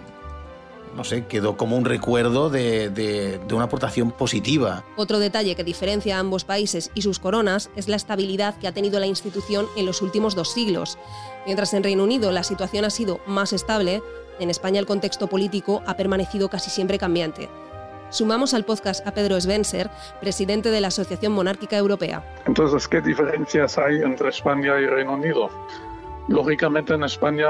no 0.94 1.04
sé, 1.04 1.26
quedó 1.26 1.56
como 1.56 1.76
un 1.76 1.84
recuerdo 1.84 2.50
de, 2.50 3.40
una 3.52 3.64
aportación 3.64 4.10
positiva. 4.10 4.84
Otro 4.96 5.18
detalle 5.18 5.54
que 5.54 5.64
diferencia 5.64 6.16
a 6.16 6.20
ambos 6.20 6.44
países 6.44 6.90
y 6.94 7.02
sus 7.02 7.18
coronas 7.18 7.70
es 7.76 7.88
la 7.88 7.96
estabilidad 7.96 8.58
que 8.58 8.68
ha 8.68 8.72
tenido 8.72 9.00
la 9.00 9.06
institución 9.06 9.66
en 9.76 9.86
los 9.86 10.02
últimos 10.02 10.34
dos 10.34 10.52
siglos. 10.52 10.98
Mientras 11.46 11.72
en 11.72 11.84
Reino 11.84 12.04
Unido 12.04 12.32
la 12.32 12.42
situación 12.42 12.84
ha 12.84 12.90
sido 12.90 13.20
más 13.26 13.52
estable, 13.52 14.02
en 14.40 14.50
España 14.50 14.78
el 14.78 14.86
contexto 14.86 15.26
político 15.26 15.82
ha 15.86 15.96
permanecido 15.96 16.48
casi 16.48 16.70
siempre 16.70 16.98
cambiante. 16.98 17.48
Sumamos 18.10 18.54
al 18.54 18.64
podcast 18.64 19.06
a 19.06 19.12
Pedro 19.12 19.40
Svenser, 19.40 19.90
presidente 20.20 20.70
de 20.70 20.80
la 20.80 20.88
Asociación 20.88 21.32
Monárquica 21.32 21.76
Europea. 21.76 22.24
Entonces, 22.46 22.88
¿qué 22.88 23.00
diferencias 23.00 23.76
hay 23.76 23.96
entre 23.96 24.30
España 24.30 24.80
y 24.80 24.86
Reino 24.86 25.14
Unido? 25.14 25.50
Lógicamente 26.28 26.94
en 26.94 27.04
España 27.04 27.48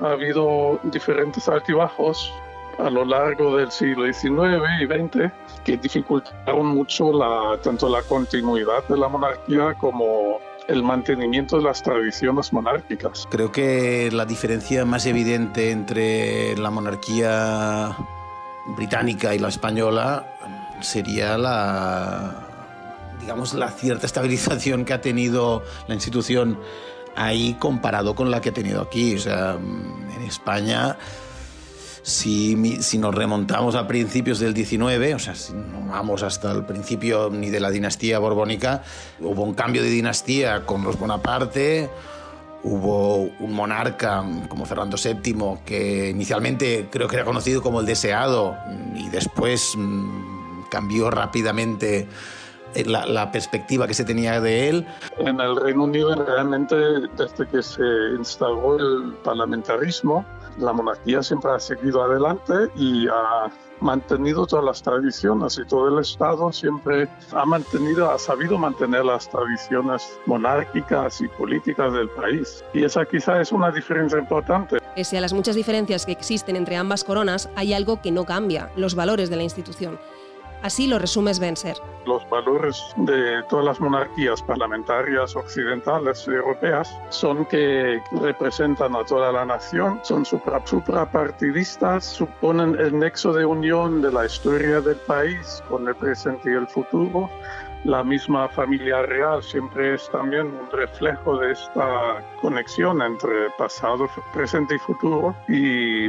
ha 0.00 0.10
habido 0.10 0.80
diferentes 0.84 1.48
altibajos 1.48 2.32
a 2.78 2.88
lo 2.88 3.04
largo 3.04 3.56
del 3.56 3.70
siglo 3.70 4.10
XIX 4.12 4.62
y 4.80 4.86
XX 4.86 5.32
que 5.64 5.76
dificultaron 5.76 6.66
mucho 6.66 7.12
la, 7.12 7.58
tanto 7.62 7.88
la 7.88 8.02
continuidad 8.02 8.86
de 8.88 8.96
la 8.96 9.08
monarquía 9.08 9.74
como 9.74 10.38
el 10.68 10.82
mantenimiento 10.82 11.58
de 11.58 11.64
las 11.64 11.82
tradiciones 11.82 12.52
monárquicas. 12.52 13.26
Creo 13.30 13.52
que 13.52 14.10
la 14.12 14.24
diferencia 14.24 14.84
más 14.84 15.04
evidente 15.04 15.72
entre 15.72 16.56
la 16.56 16.70
monarquía 16.70 17.96
británica 18.76 19.34
y 19.34 19.38
la 19.38 19.48
española 19.48 20.26
sería 20.80 21.36
la 21.36 22.46
digamos 23.20 23.54
la 23.54 23.70
cierta 23.70 24.06
estabilización 24.06 24.84
que 24.84 24.94
ha 24.94 25.00
tenido 25.00 25.62
la 25.86 25.94
institución 25.94 26.58
ahí 27.16 27.54
comparado 27.58 28.14
con 28.14 28.30
la 28.30 28.40
que 28.40 28.50
he 28.50 28.52
tenido 28.52 28.80
aquí. 28.80 29.16
O 29.16 29.18
sea, 29.18 29.52
en 29.52 30.22
España, 30.22 30.96
si, 32.02 32.82
si 32.82 32.98
nos 32.98 33.14
remontamos 33.14 33.74
a 33.74 33.86
principios 33.86 34.38
del 34.38 34.54
19, 34.54 35.14
o 35.14 35.18
sea, 35.18 35.34
si 35.34 35.52
no 35.52 35.86
vamos 35.90 36.22
hasta 36.22 36.50
el 36.52 36.64
principio 36.64 37.30
ni 37.30 37.50
de 37.50 37.60
la 37.60 37.70
dinastía 37.70 38.18
borbónica, 38.18 38.82
hubo 39.20 39.42
un 39.42 39.54
cambio 39.54 39.82
de 39.82 39.90
dinastía 39.90 40.64
con 40.64 40.82
los 40.82 40.98
Bonaparte. 40.98 41.90
Hubo 42.62 43.30
un 43.40 43.52
monarca 43.54 44.22
como 44.48 44.66
Fernando 44.66 44.96
VII 45.02 45.60
que 45.64 46.10
inicialmente 46.10 46.88
creo 46.90 47.08
que 47.08 47.16
era 47.16 47.24
conocido 47.24 47.62
como 47.62 47.80
el 47.80 47.86
deseado 47.86 48.56
y 48.94 49.08
después 49.08 49.74
mm, 49.76 50.68
cambió 50.70 51.10
rápidamente 51.10 52.06
eh, 52.74 52.84
la, 52.84 53.32
perspectiva 53.32 53.86
que 53.86 53.94
se 53.94 54.04
tenía 54.04 54.40
de 54.40 54.68
él. 54.68 54.86
En 55.18 55.40
el 55.40 55.56
Reino 55.56 55.84
Unido, 55.84 56.14
realmente, 56.14 56.76
desde 57.16 57.46
que 57.48 57.62
se 57.62 57.82
instaló 58.16 58.76
el 58.78 59.14
parlamentarismo, 59.24 60.24
la 60.58 60.72
monarquía 60.72 61.22
siempre 61.22 61.50
ha 61.50 61.58
seguido 61.58 62.02
adelante 62.02 62.54
y 62.76 63.08
ha 63.08 63.50
mantenido 63.80 64.46
todas 64.46 64.64
las 64.64 64.82
tradiciones 64.82 65.58
y 65.58 65.66
todo 65.66 65.88
el 65.88 66.00
Estado 66.00 66.52
siempre 66.52 67.08
ha 67.32 67.44
mantenido, 67.44 68.10
ha 68.10 68.18
sabido 68.18 68.58
mantener 68.58 69.04
las 69.04 69.28
tradiciones 69.28 70.18
monárquicas 70.26 71.20
y 71.20 71.28
políticas 71.28 71.92
del 71.92 72.08
país. 72.10 72.64
Y 72.72 72.84
esa 72.84 73.04
quizá 73.04 73.40
es 73.40 73.52
una 73.52 73.70
diferencia 73.70 74.18
importante. 74.18 74.78
Pese 74.94 75.18
a 75.18 75.20
las 75.20 75.32
muchas 75.32 75.56
diferencias 75.56 76.04
que 76.04 76.12
existen 76.12 76.56
entre 76.56 76.76
ambas 76.76 77.04
coronas, 77.04 77.48
hay 77.56 77.72
algo 77.72 78.00
que 78.02 78.10
no 78.10 78.24
cambia, 78.24 78.70
los 78.76 78.94
valores 78.94 79.30
de 79.30 79.36
la 79.36 79.42
institución. 79.42 79.98
Así 80.62 80.86
lo 80.86 80.98
resume 80.98 81.30
Spencer. 81.30 81.76
Los 82.06 82.28
valores 82.28 82.82
de 82.96 83.42
todas 83.48 83.64
las 83.64 83.80
monarquías 83.80 84.42
parlamentarias 84.42 85.34
occidentales 85.36 86.26
europeas 86.28 86.94
son 87.10 87.46
que 87.46 88.02
representan 88.20 88.94
a 88.94 89.04
toda 89.04 89.32
la 89.32 89.44
nación, 89.44 90.00
son 90.02 90.24
suprapartidistas, 90.24 92.04
suponen 92.04 92.78
el 92.78 92.98
nexo 92.98 93.32
de 93.32 93.44
unión 93.44 94.02
de 94.02 94.12
la 94.12 94.26
historia 94.26 94.80
del 94.80 94.96
país 94.96 95.62
con 95.68 95.88
el 95.88 95.94
presente 95.94 96.50
y 96.50 96.54
el 96.54 96.66
futuro 96.68 97.30
la 97.84 98.04
misma 98.04 98.48
familia 98.48 99.02
real 99.02 99.42
siempre 99.42 99.94
es 99.94 100.10
también 100.10 100.46
un 100.46 100.70
reflejo 100.70 101.38
de 101.38 101.52
esta 101.52 102.22
conexión 102.40 103.00
entre 103.00 103.50
pasado, 103.56 104.08
presente 104.34 104.74
y 104.74 104.78
futuro 104.78 105.34
y 105.48 106.08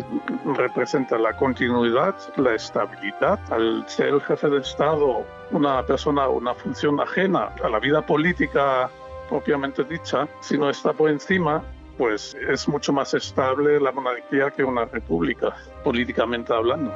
representa 0.57 1.17
la 1.17 1.33
continuidad, 1.37 2.15
la 2.35 2.55
estabilidad. 2.55 3.39
Al 3.51 3.87
ser 3.87 4.09
el 4.09 4.21
jefe 4.21 4.49
de 4.49 4.59
Estado 4.59 5.25
una 5.51 5.85
persona, 5.85 6.27
una 6.27 6.53
función 6.53 6.99
ajena 6.99 7.53
a 7.63 7.69
la 7.69 7.79
vida 7.79 8.05
política 8.05 8.89
propiamente 9.29 9.83
dicha, 9.85 10.27
si 10.41 10.57
no 10.57 10.69
está 10.69 10.91
por 10.91 11.09
encima, 11.09 11.63
pues 11.97 12.35
es 12.49 12.67
mucho 12.67 12.91
más 12.91 13.13
estable 13.13 13.79
la 13.79 13.91
monarquía 13.91 14.51
que 14.51 14.63
una 14.63 14.85
república, 14.85 15.55
políticamente 15.83 16.53
hablando. 16.53 16.91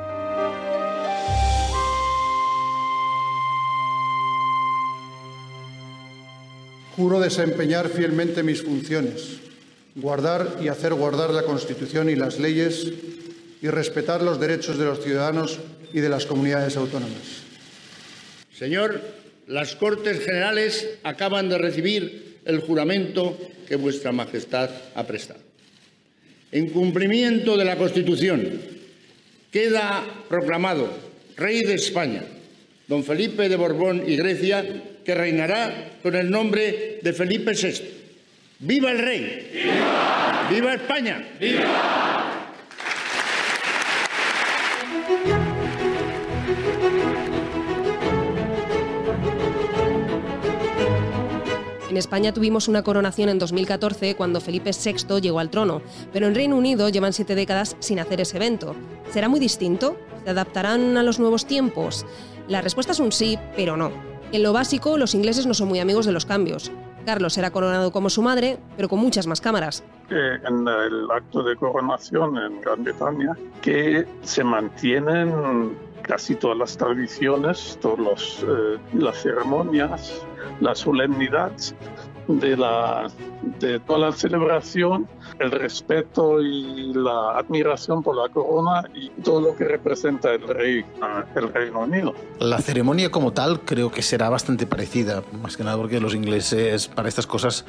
Juro 6.96 7.20
desempeñar 7.20 7.90
fielmente 7.90 8.42
mis 8.42 8.64
funciones, 8.64 9.40
guardar 9.96 10.60
y 10.62 10.70
hacer 10.70 10.94
guardar 10.94 11.32
la 11.32 11.44
Constitución 11.44 12.10
y 12.10 12.16
las 12.16 12.40
leyes 12.40 12.88
y 13.62 13.68
respetar 13.68 14.22
los 14.22 14.40
derechos 14.40 14.78
de 14.78 14.86
los 14.86 15.04
ciudadanos 15.04 15.60
y 15.92 16.00
de 16.00 16.08
las 16.08 16.26
comunidades 16.26 16.78
autónomas. 16.78 17.44
Señor, 18.58 19.02
las 19.48 19.76
Cortes 19.76 20.24
Generales 20.24 20.88
acaban 21.04 21.50
de 21.50 21.58
recibir 21.58 22.38
el 22.46 22.62
juramento 22.62 23.38
que 23.68 23.76
Vuestra 23.76 24.14
Majestad 24.14 24.70
ha 24.96 25.06
prestado. 25.06 25.42
En 26.52 26.70
cumplimiento 26.70 27.58
de 27.58 27.66
la 27.66 27.76
Constitución, 27.76 28.62
queda 29.52 30.06
proclamado 30.30 30.90
Rey 31.36 31.64
de 31.64 31.74
España, 31.74 32.24
don 32.88 33.04
Felipe 33.04 33.50
de 33.50 33.58
Borbón 33.58 34.04
y 34.08 34.16
Grecia, 34.16 34.64
que 35.06 35.14
reinará 35.14 36.00
con 36.02 36.16
el 36.16 36.30
nombre 36.30 37.00
de 37.02 37.14
Felipe 37.14 37.52
VI. 37.54 38.04
¡Viva 38.60 38.92
el 38.92 39.00
rey! 39.00 39.52
¡Viva! 39.54 40.48
¡Viva 40.50 40.74
España! 40.74 41.24
¡Viva! 41.40 42.16
En 51.90 51.98
España 51.98 52.34
tuvimos 52.34 52.68
una 52.68 52.84
coronación 52.84 53.30
en 53.30 53.40
2014 53.40 54.16
cuando 54.16 54.42
Felipe 54.42 54.72
VI 54.72 55.22
llegó 55.22 55.40
al 55.40 55.50
trono, 55.50 55.82
pero 56.12 56.28
en 56.28 56.36
Reino 56.36 56.58
Unido 56.58 56.90
llevan 56.90 57.14
siete 57.14 57.36
décadas 57.36 57.78
sin 57.80 58.00
hacer 58.00 58.20
ese 58.20 58.36
evento. 58.36 58.76
¿Será 59.14 59.30
muy 59.30 59.40
distinto? 59.40 59.98
¿Se 60.26 60.32
adaptarán 60.32 60.98
a 60.98 61.04
los 61.04 61.20
nuevos 61.20 61.46
tiempos? 61.46 62.06
La 62.50 62.62
respuesta 62.62 62.92
es 62.92 63.00
un 63.00 63.14
sí, 63.14 63.40
pero 63.56 63.78
no. 63.78 64.15
En 64.36 64.44
lo 64.44 64.52
básico, 64.52 64.98
los 64.98 65.16
ingleses 65.16 65.48
no 65.48 65.54
son 65.54 65.70
muy 65.70 65.80
amigos 65.80 66.06
de 66.06 66.12
los 66.12 66.26
cambios. 66.26 66.70
Carlos 67.06 67.32
será 67.32 67.52
coronado 67.52 67.94
como 67.94 68.10
su 68.10 68.22
madre, 68.22 68.58
pero 68.76 68.90
con 68.90 69.00
muchas 69.00 69.28
más 69.28 69.40
cámaras. 69.40 69.82
en 70.10 70.68
el 70.68 71.10
acto 71.10 71.42
de 71.42 71.56
coronación 71.56 72.38
en 72.38 72.60
Gran 72.60 72.84
Bretaña, 72.84 73.32
que 73.62 74.06
se 74.24 74.44
mantienen 74.44 75.78
casi 76.02 76.36
todas 76.36 76.58
las 76.58 76.76
tradiciones, 76.76 77.80
todas 77.82 78.44
eh, 78.46 78.78
las 78.92 79.24
ceremonias, 79.24 80.22
la 80.60 80.76
solemnidad 80.76 81.54
de, 82.28 82.58
la, 82.58 83.10
de 83.60 83.80
toda 83.80 84.00
la 84.00 84.12
celebración, 84.12 85.08
el 85.40 85.52
respeto 85.52 86.42
y 86.42 86.94
la 86.94 87.38
admiración 87.38 88.02
por 88.02 88.16
la 88.16 88.30
corona 88.30 88.84
y 88.94 89.10
todo 89.22 89.42
lo 89.42 89.56
que 89.56 89.66
representa 89.66 90.34
el 90.34 90.48
rey, 90.48 90.86
el 91.36 91.54
Reino 91.54 91.82
Unido. 91.82 92.14
La 92.40 92.60
ceremonia 92.60 93.12
como 93.12 93.34
tal 93.34 93.62
creo 93.62 93.92
que 93.92 94.02
será 94.02 94.30
bastante 94.30 94.66
parecida, 94.66 95.24
más 95.42 95.58
que 95.58 95.64
nada 95.64 95.78
porque 95.78 96.00
los 96.00 96.16
ingleses 96.16 96.88
para 96.88 97.10
estas 97.10 97.28
cosas 97.28 97.66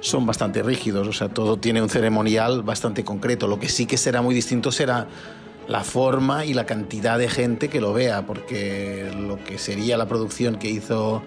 son 0.00 0.26
bastante 0.26 0.62
rígidos, 0.62 1.08
o 1.08 1.12
sea, 1.12 1.28
todo 1.28 1.56
tiene 1.56 1.82
un 1.82 1.88
ceremonial 1.88 2.62
bastante 2.62 3.04
concreto. 3.04 3.46
Lo 3.48 3.58
que 3.58 3.68
sí 3.68 3.86
que 3.86 3.96
será 3.96 4.22
muy 4.22 4.34
distinto 4.34 4.70
será 4.70 5.06
la 5.68 5.82
forma 5.82 6.44
y 6.44 6.54
la 6.54 6.66
cantidad 6.66 7.18
de 7.18 7.28
gente 7.28 7.68
que 7.68 7.80
lo 7.80 7.92
vea, 7.92 8.26
porque 8.26 9.10
lo 9.18 9.42
que 9.42 9.58
sería 9.58 9.96
la 9.96 10.06
producción 10.06 10.56
que 10.56 10.68
hizo 10.68 11.22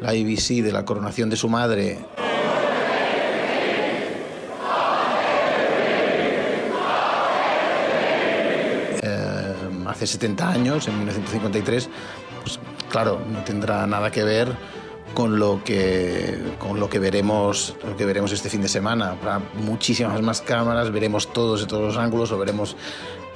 la 0.00 0.12
BBC 0.12 0.62
de 0.62 0.72
la 0.72 0.84
coronación 0.84 1.30
de 1.30 1.36
su 1.36 1.48
madre. 1.48 1.98
Eh, 9.02 9.54
hace 9.86 10.06
70 10.06 10.48
años, 10.48 10.88
en 10.88 10.98
1953, 10.98 11.88
pues 12.42 12.60
claro, 12.90 13.20
no 13.30 13.42
tendrá 13.44 13.86
nada 13.86 14.10
que 14.10 14.24
ver 14.24 14.56
con 15.14 15.38
lo 15.38 15.62
que 15.64 16.38
con 16.58 16.78
lo 16.78 16.90
que 16.90 16.98
veremos 16.98 17.74
lo 17.82 17.96
que 17.96 18.04
veremos 18.04 18.32
este 18.32 18.50
fin 18.50 18.60
de 18.60 18.68
semana 18.68 19.12
habrá 19.12 19.40
muchísimas 19.54 20.20
más 20.20 20.42
cámaras 20.42 20.90
veremos 20.90 21.32
todos 21.32 21.60
de 21.60 21.66
todos 21.66 21.82
los 21.82 21.96
ángulos 21.96 22.30
lo 22.30 22.38
veremos 22.38 22.76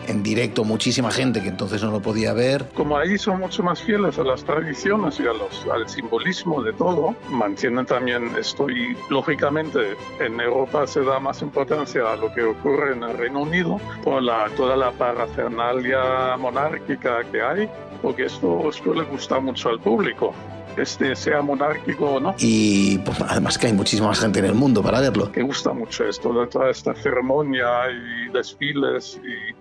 en 0.09 0.23
directo 0.23 0.65
muchísima 0.65 1.11
gente 1.11 1.43
que 1.43 1.49
entonces 1.49 1.83
no 1.83 1.91
lo 1.91 2.01
podía 2.01 2.33
ver. 2.33 2.69
Como 2.75 2.97
ahí 2.97 3.19
son 3.19 3.41
mucho 3.41 3.63
más 3.63 3.83
fieles 3.83 4.19
a 4.19 4.25
las 4.25 4.45
tradiciones 4.45 5.19
y 5.21 5.23
a 5.23 5.33
los, 5.33 5.67
al 5.73 5.89
simbolismo 5.89 6.63
de 6.63 6.73
todo, 6.73 7.15
mantienen 7.31 7.87
también 7.87 8.31
esto 8.39 8.69
y 8.69 8.97
lógicamente 9.09 9.97
en 10.19 10.41
Europa 10.41 10.87
se 10.87 11.03
da 11.03 11.19
más 11.21 11.43
importancia 11.43 12.13
a 12.13 12.17
lo 12.17 12.33
que 12.33 12.43
ocurre 12.43 12.93
en 12.93 13.03
el 13.03 13.17
Reino 13.17 13.41
Unido 13.41 13.81
por 14.03 14.23
la, 14.23 14.49
toda 14.57 14.77
la 14.77 14.91
parafernalia 14.93 16.37
monárquica 16.39 17.23
que 17.31 17.43
hay, 17.43 17.69
porque 18.03 18.25
esto, 18.25 18.69
esto 18.69 18.95
le 18.95 19.05
gusta 19.05 19.41
mucho 19.41 19.69
al 19.69 19.81
público 19.81 20.35
este 20.77 21.15
sea 21.17 21.43
monárquico 21.43 22.07
o 22.07 22.21
no. 22.21 22.35
Y 22.39 22.99
pues, 22.99 23.21
además 23.21 23.59
que 23.59 23.67
hay 23.69 23.73
muchísima 23.73 24.09
más 24.09 24.21
gente 24.21 24.39
en 24.39 24.47
el 24.47 24.55
mundo 24.55 24.83
para 24.83 25.01
verlo. 25.01 25.31
Que 25.33 25.43
gusta 25.43 25.73
mucho 25.73 26.05
esto, 26.05 26.33
de 26.33 26.47
toda 26.47 26.71
esta 26.71 26.95
ceremonia 26.95 27.69
y 27.91 28.33
desfiles 28.33 29.21
y, 29.23 29.55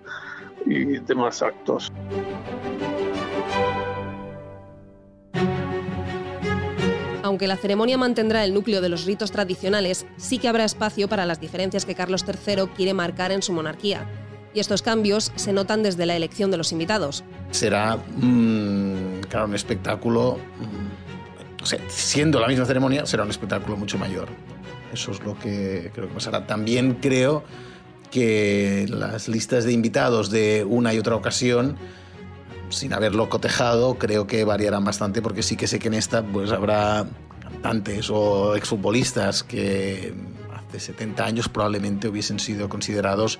y 0.66 0.98
demás 0.98 1.42
actos. 1.42 1.90
Aunque 7.22 7.46
la 7.46 7.56
ceremonia 7.56 7.96
mantendrá 7.96 8.44
el 8.44 8.54
núcleo 8.54 8.80
de 8.80 8.88
los 8.88 9.04
ritos 9.04 9.30
tradicionales, 9.30 10.06
sí 10.16 10.38
que 10.38 10.48
habrá 10.48 10.64
espacio 10.64 11.08
para 11.08 11.26
las 11.26 11.40
diferencias 11.40 11.84
que 11.84 11.94
Carlos 11.94 12.24
III 12.26 12.68
quiere 12.74 12.94
marcar 12.94 13.30
en 13.30 13.42
su 13.42 13.52
monarquía. 13.52 14.06
Y 14.52 14.58
estos 14.58 14.82
cambios 14.82 15.30
se 15.36 15.52
notan 15.52 15.84
desde 15.84 16.06
la 16.06 16.16
elección 16.16 16.50
de 16.50 16.56
los 16.56 16.72
invitados. 16.72 17.22
Será, 17.52 17.98
mmm, 18.16 19.20
claro, 19.28 19.46
un 19.46 19.54
espectáculo 19.54 20.38
mmm, 20.58 20.90
o 21.62 21.66
sea, 21.66 21.78
siendo 21.88 22.40
la 22.40 22.48
misma 22.48 22.64
ceremonia, 22.64 23.04
será 23.06 23.22
un 23.22 23.30
espectáculo 23.30 23.76
mucho 23.76 23.98
mayor. 23.98 24.28
Eso 24.92 25.12
es 25.12 25.20
lo 25.22 25.38
que 25.38 25.90
creo 25.94 26.08
que 26.08 26.14
pasará. 26.14 26.46
También 26.46 26.94
creo 26.94 27.44
que 28.10 28.86
las 28.88 29.28
listas 29.28 29.64
de 29.64 29.72
invitados 29.72 30.30
de 30.30 30.64
una 30.68 30.92
y 30.94 30.98
otra 30.98 31.16
ocasión, 31.16 31.76
sin 32.68 32.92
haberlo 32.92 33.28
cotejado, 33.28 33.94
creo 33.94 34.26
que 34.26 34.44
variarán 34.44 34.84
bastante 34.84 35.22
porque 35.22 35.42
sí 35.42 35.56
que 35.56 35.66
sé 35.66 35.78
que 35.78 35.88
en 35.88 35.94
esta 35.94 36.22
pues 36.22 36.52
habrá 36.52 37.06
cantantes 37.40 38.10
o 38.10 38.56
exfutbolistas 38.56 39.42
que 39.42 40.14
hace 40.54 40.80
70 40.80 41.24
años 41.24 41.48
probablemente 41.48 42.08
hubiesen 42.08 42.38
sido 42.38 42.68
considerados 42.68 43.38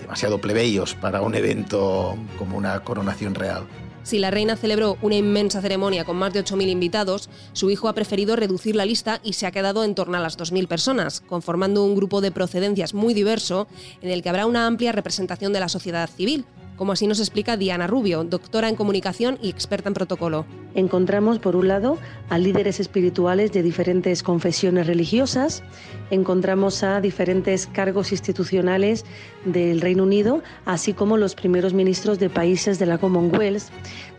demasiado 0.00 0.40
plebeyos 0.40 0.94
para 0.94 1.20
un 1.20 1.34
evento 1.34 2.16
como 2.38 2.56
una 2.56 2.80
coronación 2.80 3.34
real. 3.34 3.66
Si 4.02 4.18
la 4.18 4.30
reina 4.30 4.56
celebró 4.56 4.96
una 5.02 5.16
inmensa 5.16 5.60
ceremonia 5.60 6.04
con 6.04 6.16
más 6.16 6.32
de 6.32 6.42
8.000 6.42 6.68
invitados, 6.68 7.28
su 7.52 7.70
hijo 7.70 7.88
ha 7.88 7.94
preferido 7.94 8.34
reducir 8.34 8.74
la 8.74 8.86
lista 8.86 9.20
y 9.22 9.34
se 9.34 9.46
ha 9.46 9.50
quedado 9.50 9.84
en 9.84 9.94
torno 9.94 10.16
a 10.16 10.20
las 10.20 10.38
2.000 10.38 10.66
personas, 10.68 11.20
conformando 11.20 11.84
un 11.84 11.94
grupo 11.94 12.20
de 12.20 12.32
procedencias 12.32 12.94
muy 12.94 13.12
diverso 13.12 13.68
en 14.00 14.10
el 14.10 14.22
que 14.22 14.30
habrá 14.30 14.46
una 14.46 14.66
amplia 14.66 14.92
representación 14.92 15.52
de 15.52 15.60
la 15.60 15.68
sociedad 15.68 16.08
civil, 16.08 16.44
como 16.80 16.92
así 16.92 17.06
nos 17.06 17.20
explica 17.20 17.58
Diana 17.58 17.86
Rubio, 17.86 18.24
doctora 18.24 18.70
en 18.70 18.74
comunicación 18.74 19.38
y 19.42 19.50
experta 19.50 19.90
en 19.90 19.92
protocolo. 19.92 20.46
Encontramos, 20.74 21.38
por 21.38 21.54
un 21.54 21.68
lado, 21.68 21.98
a 22.30 22.38
líderes 22.38 22.80
espirituales 22.80 23.52
de 23.52 23.62
diferentes 23.62 24.22
confesiones 24.22 24.86
religiosas, 24.86 25.62
encontramos 26.10 26.82
a 26.82 27.02
diferentes 27.02 27.66
cargos 27.66 28.12
institucionales 28.12 29.04
del 29.44 29.82
Reino 29.82 30.04
Unido, 30.04 30.42
así 30.64 30.94
como 30.94 31.18
los 31.18 31.34
primeros 31.34 31.74
ministros 31.74 32.18
de 32.18 32.30
países 32.30 32.78
de 32.78 32.86
la 32.86 32.96
Commonwealth. 32.96 33.64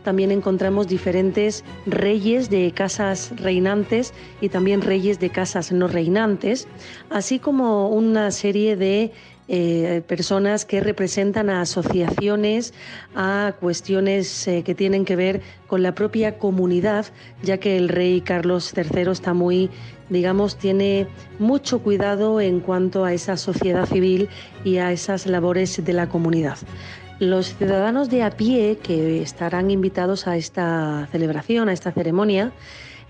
También 0.04 0.32
encontramos 0.32 0.88
diferentes 0.88 1.64
reyes 1.88 2.50
de 2.50 2.72
casas 2.74 3.34
reinantes 3.38 4.14
y 4.40 4.50
también 4.50 4.82
reyes 4.82 5.20
de 5.20 5.30
casas 5.32 5.72
no 5.72 5.88
reinantes, 5.88 6.68
así 7.10 7.40
como 7.40 7.90
una 7.90 8.30
serie 8.32 8.76
de 8.76 9.12
eh, 9.54 10.02
personas 10.08 10.64
que 10.64 10.80
representan 10.80 11.50
a 11.50 11.60
asociaciones, 11.60 12.74
a 13.16 13.54
cuestiones 13.60 14.48
eh, 14.48 14.64
que 14.64 14.76
tienen 14.76 15.04
que 15.04 15.18
ver 15.18 15.42
con 15.68 15.84
la 15.84 15.94
propia 15.94 16.38
comunidad, 16.38 17.08
ya 17.44 17.58
que 17.58 17.76
el 17.76 17.90
rey 17.90 18.22
Carlos 18.22 18.74
III 18.74 19.12
está 19.12 19.34
muy, 19.34 19.70
digamos, 20.08 20.58
tiene 20.58 21.06
mucho 21.38 21.80
cuidado 21.80 22.40
en 22.40 22.62
cuanto 22.62 23.04
a 23.04 23.12
esa 23.12 23.36
sociedad 23.36 23.86
civil 23.88 24.30
y 24.64 24.78
a 24.78 24.94
esas 24.94 25.26
labores 25.26 25.84
de 25.84 25.92
la 25.92 26.08
comunidad. 26.08 26.58
Los 27.20 27.54
ciudadanos 27.58 28.10
de 28.10 28.24
a 28.24 28.32
pie 28.32 28.78
que 28.82 29.22
estarán 29.22 29.70
invitados 29.70 30.28
a 30.28 30.38
esta 30.38 31.10
celebración, 31.12 31.68
a 31.68 31.74
esta 31.74 31.92
ceremonia, 31.92 32.54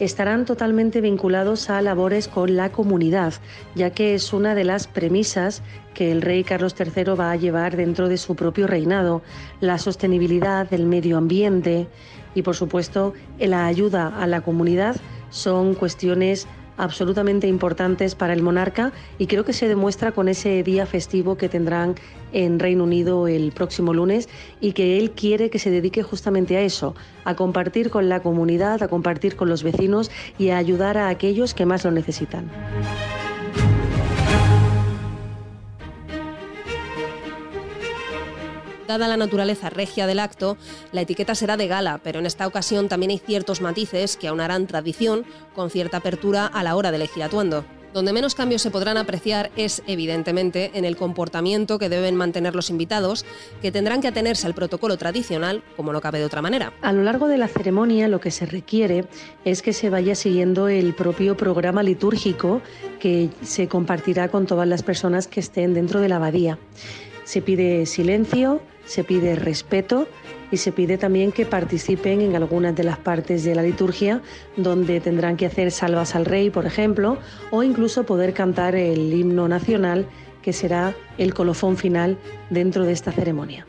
estarán 0.03 0.45
totalmente 0.45 0.99
vinculados 0.99 1.69
a 1.69 1.79
labores 1.79 2.27
con 2.27 2.55
la 2.55 2.71
comunidad, 2.71 3.35
ya 3.75 3.91
que 3.91 4.15
es 4.15 4.33
una 4.33 4.55
de 4.55 4.63
las 4.63 4.87
premisas 4.87 5.61
que 5.93 6.11
el 6.11 6.23
rey 6.23 6.43
Carlos 6.43 6.75
III 6.79 7.13
va 7.13 7.31
a 7.31 7.35
llevar 7.35 7.77
dentro 7.77 8.09
de 8.09 8.17
su 8.17 8.35
propio 8.35 8.65
reinado, 8.65 9.21
la 9.59 9.77
sostenibilidad 9.77 10.67
del 10.67 10.87
medio 10.87 11.19
ambiente 11.19 11.87
y, 12.33 12.41
por 12.41 12.55
supuesto, 12.55 13.13
la 13.37 13.67
ayuda 13.67 14.07
a 14.07 14.25
la 14.25 14.41
comunidad. 14.41 14.95
Son 15.29 15.75
cuestiones 15.75 16.47
absolutamente 16.81 17.47
importantes 17.47 18.15
para 18.15 18.33
el 18.33 18.41
monarca 18.41 18.91
y 19.19 19.27
creo 19.27 19.45
que 19.45 19.53
se 19.53 19.67
demuestra 19.67 20.11
con 20.13 20.27
ese 20.27 20.63
día 20.63 20.87
festivo 20.87 21.37
que 21.37 21.47
tendrán 21.47 21.93
en 22.33 22.59
Reino 22.59 22.85
Unido 22.85 23.27
el 23.27 23.51
próximo 23.51 23.93
lunes 23.93 24.27
y 24.59 24.73
que 24.73 24.97
él 24.97 25.11
quiere 25.11 25.51
que 25.51 25.59
se 25.59 25.69
dedique 25.69 26.01
justamente 26.01 26.57
a 26.57 26.61
eso, 26.61 26.95
a 27.23 27.35
compartir 27.35 27.91
con 27.91 28.09
la 28.09 28.21
comunidad, 28.21 28.81
a 28.81 28.87
compartir 28.87 29.35
con 29.35 29.47
los 29.47 29.61
vecinos 29.61 30.09
y 30.39 30.49
a 30.49 30.57
ayudar 30.57 30.97
a 30.97 31.09
aquellos 31.09 31.53
que 31.53 31.67
más 31.67 31.85
lo 31.85 31.91
necesitan. 31.91 32.49
Dada 38.91 39.07
la 39.07 39.15
naturaleza 39.15 39.69
regia 39.69 40.05
del 40.05 40.19
acto, 40.19 40.57
la 40.91 40.99
etiqueta 40.99 41.33
será 41.33 41.55
de 41.55 41.69
gala, 41.69 42.01
pero 42.03 42.19
en 42.19 42.25
esta 42.25 42.45
ocasión 42.45 42.89
también 42.89 43.11
hay 43.11 43.19
ciertos 43.19 43.61
matices 43.61 44.17
que 44.17 44.27
aunarán 44.27 44.67
tradición 44.67 45.23
con 45.55 45.69
cierta 45.69 45.95
apertura 45.95 46.45
a 46.45 46.61
la 46.61 46.75
hora 46.75 46.91
de 46.91 46.97
elegir 46.97 47.23
atuendo. 47.23 47.63
Donde 47.93 48.11
menos 48.11 48.35
cambios 48.35 48.61
se 48.61 48.69
podrán 48.69 48.97
apreciar 48.97 49.49
es, 49.55 49.81
evidentemente, 49.87 50.71
en 50.73 50.83
el 50.83 50.97
comportamiento 50.97 51.79
que 51.79 51.87
deben 51.87 52.17
mantener 52.17 52.53
los 52.53 52.69
invitados, 52.69 53.25
que 53.61 53.71
tendrán 53.71 54.01
que 54.01 54.09
atenerse 54.09 54.45
al 54.45 54.53
protocolo 54.53 54.97
tradicional, 54.97 55.63
como 55.77 55.93
no 55.93 56.01
cabe 56.01 56.19
de 56.19 56.25
otra 56.25 56.41
manera. 56.41 56.73
A 56.81 56.91
lo 56.91 57.01
largo 57.03 57.29
de 57.29 57.37
la 57.37 57.47
ceremonia 57.47 58.09
lo 58.09 58.19
que 58.19 58.31
se 58.31 58.45
requiere 58.45 59.05
es 59.45 59.61
que 59.61 59.71
se 59.71 59.89
vaya 59.89 60.15
siguiendo 60.15 60.67
el 60.67 60.93
propio 60.93 61.37
programa 61.37 61.81
litúrgico 61.81 62.61
que 62.99 63.29
se 63.41 63.69
compartirá 63.69 64.27
con 64.27 64.47
todas 64.47 64.67
las 64.67 64.83
personas 64.83 65.29
que 65.29 65.39
estén 65.39 65.73
dentro 65.73 66.01
de 66.01 66.09
la 66.09 66.17
abadía. 66.17 66.59
Se 67.23 67.41
pide 67.41 67.85
silencio, 67.85 68.61
se 68.85 69.03
pide 69.03 69.35
respeto 69.35 70.07
y 70.51 70.57
se 70.57 70.71
pide 70.71 70.97
también 70.97 71.31
que 71.31 71.45
participen 71.45 72.21
en 72.21 72.35
algunas 72.35 72.75
de 72.75 72.83
las 72.83 72.97
partes 72.97 73.43
de 73.43 73.55
la 73.55 73.63
liturgia 73.63 74.21
donde 74.57 74.99
tendrán 74.99 75.37
que 75.37 75.45
hacer 75.45 75.71
salvas 75.71 76.15
al 76.15 76.25
rey, 76.25 76.49
por 76.49 76.65
ejemplo, 76.65 77.17
o 77.51 77.63
incluso 77.63 78.03
poder 78.03 78.33
cantar 78.33 78.75
el 78.75 79.13
himno 79.13 79.47
nacional 79.47 80.07
que 80.41 80.53
será 80.53 80.93
el 81.17 81.33
colofón 81.33 81.77
final 81.77 82.17
dentro 82.49 82.85
de 82.85 82.93
esta 82.93 83.11
ceremonia. 83.11 83.65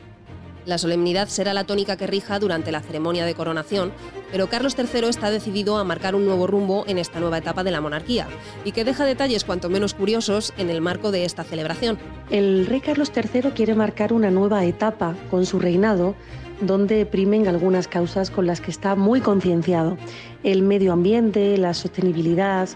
La 0.65 0.77
solemnidad 0.77 1.27
será 1.27 1.53
la 1.53 1.65
tónica 1.65 1.97
que 1.97 2.07
rija 2.07 2.39
durante 2.39 2.71
la 2.71 2.81
ceremonia 2.81 3.25
de 3.25 3.35
coronación, 3.35 3.91
pero 4.31 4.47
Carlos 4.47 4.75
III 4.77 5.09
está 5.09 5.29
decidido 5.29 5.77
a 5.77 5.83
marcar 5.83 6.15
un 6.15 6.25
nuevo 6.25 6.47
rumbo 6.47 6.85
en 6.87 6.97
esta 6.97 7.19
nueva 7.19 7.39
etapa 7.39 7.63
de 7.63 7.71
la 7.71 7.81
monarquía 7.81 8.27
y 8.63 8.71
que 8.71 8.85
deja 8.85 9.05
detalles 9.05 9.43
cuanto 9.43 9.69
menos 9.69 9.93
curiosos 9.93 10.53
en 10.57 10.69
el 10.69 10.81
marco 10.81 11.11
de 11.11 11.25
esta 11.25 11.43
celebración. 11.43 11.97
El 12.29 12.65
rey 12.65 12.79
Carlos 12.79 13.11
III 13.15 13.51
quiere 13.51 13.75
marcar 13.75 14.13
una 14.13 14.31
nueva 14.31 14.63
etapa 14.65 15.15
con 15.29 15.45
su 15.45 15.59
reinado 15.59 16.15
donde 16.61 17.05
primen 17.05 17.47
algunas 17.47 17.87
causas 17.87 18.29
con 18.29 18.47
las 18.47 18.61
que 18.61 18.71
está 18.71 18.95
muy 18.95 19.21
concienciado. 19.21 19.97
El 20.43 20.61
medio 20.61 20.93
ambiente, 20.93 21.57
la 21.57 21.73
sostenibilidad, 21.73 22.69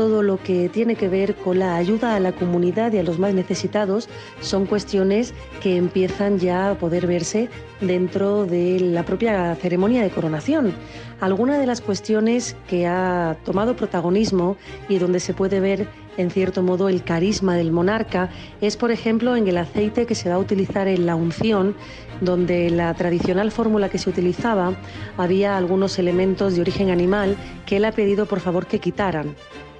todo 0.00 0.22
lo 0.22 0.42
que 0.42 0.70
tiene 0.70 0.96
que 0.96 1.10
ver 1.10 1.34
con 1.34 1.58
la 1.58 1.76
ayuda 1.76 2.14
a 2.14 2.20
la 2.20 2.32
comunidad 2.32 2.90
y 2.94 2.96
a 2.96 3.02
los 3.02 3.18
más 3.18 3.34
necesitados 3.34 4.08
son 4.40 4.64
cuestiones 4.64 5.34
que 5.60 5.76
empiezan 5.76 6.38
ya 6.38 6.70
a 6.70 6.74
poder 6.78 7.06
verse 7.06 7.50
dentro 7.82 8.46
de 8.46 8.80
la 8.80 9.04
propia 9.04 9.54
ceremonia 9.56 10.02
de 10.02 10.08
coronación. 10.08 10.72
Algunas 11.20 11.58
de 11.58 11.66
las 11.66 11.82
cuestiones 11.82 12.56
que 12.66 12.86
ha 12.86 13.36
tomado 13.44 13.76
protagonismo 13.76 14.56
y 14.88 14.96
donde 14.96 15.20
se 15.20 15.34
puede 15.34 15.60
ver 15.60 15.86
en 16.16 16.30
cierto 16.30 16.62
modo, 16.62 16.88
el 16.88 17.04
carisma 17.04 17.56
del 17.56 17.70
monarca 17.70 18.30
es, 18.62 18.78
por 18.78 18.90
ejemplo, 18.90 19.36
en 19.36 19.46
el 19.48 19.58
aceite 19.58 20.06
que 20.06 20.14
se 20.14 20.30
va 20.30 20.36
a 20.36 20.38
utilizar 20.38 20.88
en 20.88 21.04
la 21.04 21.14
unción, 21.14 21.76
donde 22.22 22.70
la 22.70 22.94
tradicional 22.94 23.50
fórmula 23.50 23.90
que 23.90 23.98
se 23.98 24.08
utilizaba 24.08 24.72
había 25.18 25.58
algunos 25.58 25.98
elementos 25.98 26.54
de 26.54 26.62
origen 26.62 26.88
animal 26.88 27.36
que 27.66 27.76
él 27.76 27.84
ha 27.84 27.92
pedido 27.92 28.24
por 28.24 28.40
favor 28.40 28.66
que 28.66 28.78
quitaran. 28.80 29.36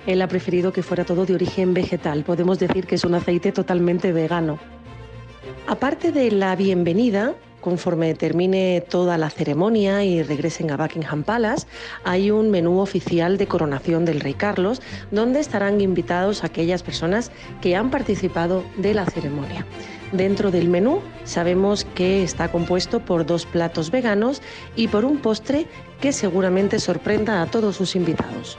Él 0.06 0.22
ha 0.22 0.28
preferido 0.28 0.72
que 0.72 0.82
fuera 0.82 1.04
todo 1.04 1.26
de 1.26 1.34
origen 1.34 1.74
vegetal. 1.74 2.24
Podemos 2.24 2.58
decir 2.58 2.86
que 2.86 2.94
es 2.94 3.04
un 3.04 3.14
aceite 3.14 3.52
totalmente 3.52 4.12
vegano. 4.12 4.58
Aparte 5.66 6.10
de 6.10 6.30
la 6.30 6.56
bienvenida, 6.56 7.34
conforme 7.60 8.14
termine 8.14 8.82
toda 8.88 9.18
la 9.18 9.30
ceremonia 9.30 10.02
y 10.04 10.22
regresen 10.22 10.70
a 10.70 10.76
Buckingham 10.76 11.22
Palace, 11.22 11.66
hay 12.04 12.30
un 12.30 12.50
menú 12.50 12.80
oficial 12.80 13.36
de 13.36 13.46
coronación 13.46 14.04
del 14.04 14.20
rey 14.20 14.34
Carlos, 14.34 14.80
donde 15.10 15.40
estarán 15.40 15.80
invitados 15.80 16.42
aquellas 16.44 16.82
personas 16.82 17.30
que 17.60 17.76
han 17.76 17.90
participado 17.90 18.64
de 18.78 18.94
la 18.94 19.06
ceremonia. 19.06 19.66
Dentro 20.12 20.50
del 20.50 20.68
menú 20.68 21.00
sabemos 21.24 21.84
que 21.94 22.24
está 22.24 22.50
compuesto 22.50 23.00
por 23.00 23.26
dos 23.26 23.46
platos 23.46 23.90
veganos 23.90 24.42
y 24.74 24.88
por 24.88 25.04
un 25.04 25.18
postre 25.18 25.66
que 26.00 26.12
seguramente 26.12 26.80
sorprenda 26.80 27.42
a 27.42 27.46
todos 27.46 27.76
sus 27.76 27.94
invitados. 27.94 28.58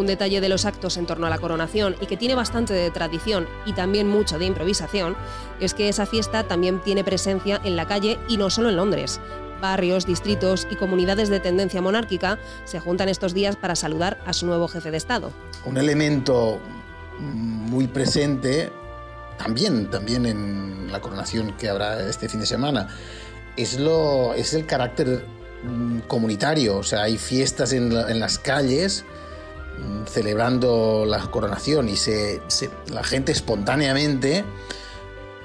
Un 0.00 0.06
detalle 0.06 0.40
de 0.40 0.48
los 0.48 0.64
actos 0.64 0.96
en 0.96 1.04
torno 1.04 1.26
a 1.26 1.30
la 1.30 1.36
coronación 1.36 1.94
y 2.00 2.06
que 2.06 2.16
tiene 2.16 2.34
bastante 2.34 2.72
de 2.72 2.90
tradición 2.90 3.46
y 3.66 3.74
también 3.74 4.08
mucho 4.08 4.38
de 4.38 4.46
improvisación 4.46 5.14
es 5.60 5.74
que 5.74 5.90
esa 5.90 6.06
fiesta 6.06 6.44
también 6.44 6.80
tiene 6.80 7.04
presencia 7.04 7.60
en 7.64 7.76
la 7.76 7.86
calle 7.86 8.18
y 8.26 8.38
no 8.38 8.48
solo 8.48 8.70
en 8.70 8.76
Londres. 8.76 9.20
Barrios, 9.60 10.06
distritos 10.06 10.66
y 10.70 10.76
comunidades 10.76 11.28
de 11.28 11.38
tendencia 11.38 11.82
monárquica 11.82 12.38
se 12.64 12.80
juntan 12.80 13.10
estos 13.10 13.34
días 13.34 13.56
para 13.56 13.76
saludar 13.76 14.18
a 14.24 14.32
su 14.32 14.46
nuevo 14.46 14.68
jefe 14.68 14.90
de 14.90 14.96
Estado. 14.96 15.32
Un 15.66 15.76
elemento 15.76 16.58
muy 17.18 17.86
presente 17.86 18.72
también, 19.36 19.90
también 19.90 20.24
en 20.24 20.90
la 20.90 21.02
coronación 21.02 21.58
que 21.58 21.68
habrá 21.68 22.08
este 22.08 22.26
fin 22.30 22.40
de 22.40 22.46
semana 22.46 22.88
es, 23.54 23.78
lo, 23.78 24.32
es 24.32 24.54
el 24.54 24.64
carácter 24.64 25.26
mm, 25.62 25.98
comunitario. 26.08 26.78
O 26.78 26.84
sea, 26.84 27.02
hay 27.02 27.18
fiestas 27.18 27.74
en, 27.74 27.92
en 27.92 28.18
las 28.18 28.38
calles 28.38 29.04
celebrando 30.06 31.04
la 31.06 31.18
coronación 31.30 31.88
y 31.88 31.96
se, 31.96 32.40
la 32.88 33.04
gente 33.04 33.32
espontáneamente 33.32 34.44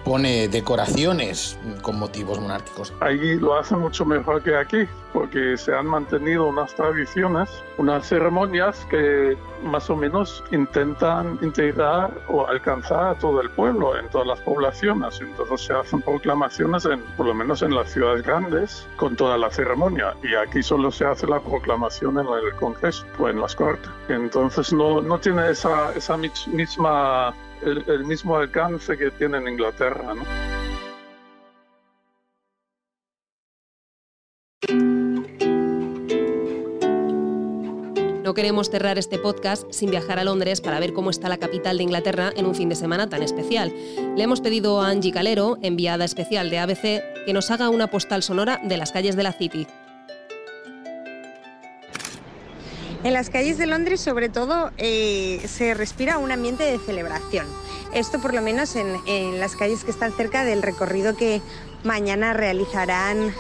pone 0.05 0.47
decoraciones 0.47 1.57
con 1.81 1.99
motivos 1.99 2.39
monárquicos. 2.39 2.93
Ahí 3.01 3.37
lo 3.39 3.57
hacen 3.57 3.79
mucho 3.79 4.05
mejor 4.05 4.41
que 4.43 4.55
aquí, 4.55 4.87
porque 5.11 5.57
se 5.57 5.73
han 5.73 5.87
mantenido 5.87 6.45
unas 6.47 6.73
tradiciones, 6.75 7.49
unas 7.79 8.07
ceremonias 8.07 8.85
que 8.89 9.35
más 9.63 9.89
o 9.89 9.95
menos 9.95 10.43
intentan 10.51 11.39
integrar 11.41 12.11
o 12.29 12.45
alcanzar 12.45 13.07
a 13.07 13.15
todo 13.15 13.41
el 13.41 13.49
pueblo, 13.49 13.97
en 13.97 14.07
todas 14.09 14.27
las 14.27 14.39
poblaciones. 14.41 15.19
Entonces 15.19 15.61
se 15.61 15.73
hacen 15.73 16.01
proclamaciones, 16.03 16.87
por 17.17 17.25
lo 17.25 17.33
menos 17.33 17.63
en 17.63 17.73
las 17.73 17.91
ciudades 17.91 18.23
grandes, 18.23 18.87
con 18.97 19.15
toda 19.15 19.37
la 19.39 19.49
ceremonia. 19.49 20.15
Y 20.21 20.35
aquí 20.35 20.61
solo 20.61 20.91
se 20.91 21.05
hace 21.05 21.25
la 21.25 21.39
proclamación 21.39 22.19
en 22.19 22.27
el 22.27 22.55
Congreso 22.59 23.05
o 23.17 23.27
en 23.27 23.41
las 23.41 23.55
Cortes. 23.55 23.89
Entonces 24.07 24.71
no, 24.71 25.01
no 25.01 25.17
tiene 25.17 25.49
esa, 25.49 25.93
esa 25.95 26.15
misma 26.15 27.33
el, 27.65 28.05
mismo 28.05 28.37
alcance 28.37 28.97
que 28.97 29.11
tiene 29.11 29.37
en 29.37 29.47
Inglaterra. 29.47 30.13
¿no? 30.13 30.23
No 38.23 38.33
queremos 38.33 38.69
cerrar 38.69 38.97
este 38.97 39.19
podcast 39.19 39.71
sin 39.71 39.91
viajar 39.91 40.17
a 40.17 40.23
Londres 40.23 40.59
para 40.59 40.79
ver 40.79 40.93
cómo 40.93 41.11
está 41.11 41.29
la 41.29 41.37
capital 41.37 41.77
de 41.77 41.83
Inglaterra 41.83 42.31
en 42.35 42.47
un 42.47 42.55
fin 42.55 42.69
de 42.69 42.75
semana 42.75 43.07
tan 43.07 43.21
especial. 43.21 43.71
Le 44.15 44.23
hemos 44.23 44.41
pedido 44.41 44.81
a 44.81 44.89
Angie 44.89 45.11
Calero, 45.11 45.57
enviada 45.61 46.05
especial 46.05 46.49
de 46.49 46.57
ABC, 46.57 47.25
que 47.25 47.33
nos 47.33 47.51
haga 47.51 47.69
una 47.69 47.87
postal 47.87 48.23
sonora 48.23 48.59
de 48.63 48.77
las 48.77 48.91
calles 48.91 49.15
de 49.15 49.23
la 49.23 49.31
City. 49.31 49.67
En 53.05 53.13
las 53.13 53.29
calles 53.29 53.59
de 53.59 53.67
Londres, 53.67 54.01
sobre 54.01 54.29
todo, 54.29 54.71
eh, 54.79 55.39
se 55.47 55.75
respira 55.75 56.17
un 56.17 56.31
ambiente 56.31 56.63
de 56.63 56.79
celebración. 56.79 57.45
Esto, 57.93 58.19
por 58.19 58.33
lo 58.33 58.41
menos, 58.41 58.75
en, 58.75 59.39
las 59.39 59.55
calles 59.55 59.83
que 59.83 59.91
están 59.91 60.11
cerca 60.11 60.43
del 60.43 60.63
recorrido 60.63 61.15
que 61.15 61.39
mañana 61.83 62.33
realizarán 62.33 63.31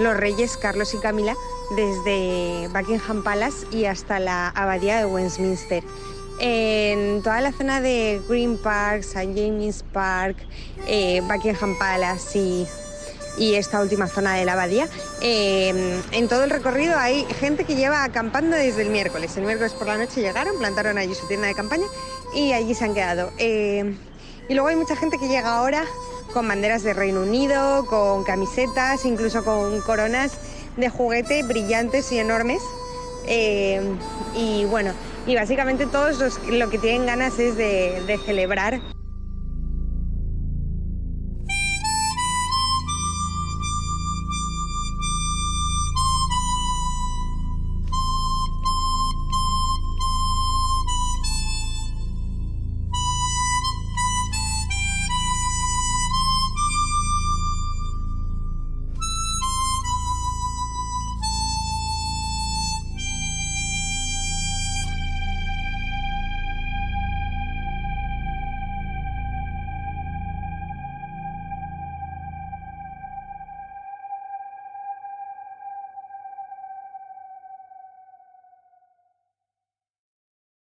los 0.00 0.16
reyes 0.16 0.56
Carlos 0.56 0.94
y 0.94 0.96
Camila 1.00 1.34
desde 1.76 2.66
Buckingham 2.68 3.22
Palace 3.22 3.66
y 3.70 3.84
hasta 3.84 4.18
la 4.20 4.48
abadía 4.48 4.96
de 4.96 5.04
Westminster. 5.04 5.84
En 6.40 7.20
toda 7.22 7.42
la 7.42 7.52
zona 7.52 7.82
de 7.82 8.22
Green 8.26 8.56
Park, 8.56 9.00
St. 9.00 9.34
James 9.36 9.84
Park, 9.92 10.38
eh, 10.88 11.20
Buckingham 11.28 11.78
Palace 11.78 12.38
y 12.38 12.66
y 13.36 13.54
esta 13.54 13.80
última 13.80 14.06
zona 14.08 14.34
de 14.34 14.44
la 14.44 14.52
abadía. 14.52 14.88
Em, 15.20 16.00
en 16.12 16.28
todo 16.28 16.44
el 16.44 16.50
recorrido 16.50 16.96
hay 16.98 17.24
gente 17.40 17.64
que 17.64 17.74
lleva 17.74 18.04
acampando 18.04 18.56
desde 18.56 18.82
el 18.82 18.90
miércoles. 18.90 19.36
El 19.36 19.44
miércoles 19.44 19.72
por 19.72 19.86
la 19.86 19.98
noche 19.98 20.20
llegaron, 20.20 20.58
plantaron 20.58 20.98
allí 20.98 21.14
su 21.14 21.26
tienda 21.26 21.46
de 21.46 21.54
campaña 21.54 21.86
y 22.34 22.52
allí 22.52 22.74
se 22.74 22.84
han 22.84 22.94
quedado. 22.94 23.32
Em, 23.38 23.96
y 24.48 24.54
luego 24.54 24.68
hay 24.68 24.76
mucha 24.76 24.96
gente 24.96 25.18
que 25.18 25.28
llega 25.28 25.56
ahora 25.56 25.84
con 26.32 26.48
banderas 26.48 26.82
de 26.82 26.94
Reino 26.94 27.22
Unido, 27.22 27.86
con 27.86 28.24
camisetas, 28.24 29.04
incluso 29.04 29.44
con 29.44 29.80
coronas 29.82 30.32
de 30.76 30.88
juguete 30.88 31.42
brillantes 31.42 32.10
y 32.12 32.18
enormes. 32.18 32.62
Em, 33.26 33.96
y 34.34 34.64
bueno, 34.66 34.92
y 35.26 35.34
básicamente 35.34 35.86
todos 35.86 36.38
lo 36.48 36.70
que 36.70 36.78
tienen 36.78 37.06
ganas 37.06 37.38
es 37.38 37.56
de 37.56 38.18
celebrar 38.26 38.80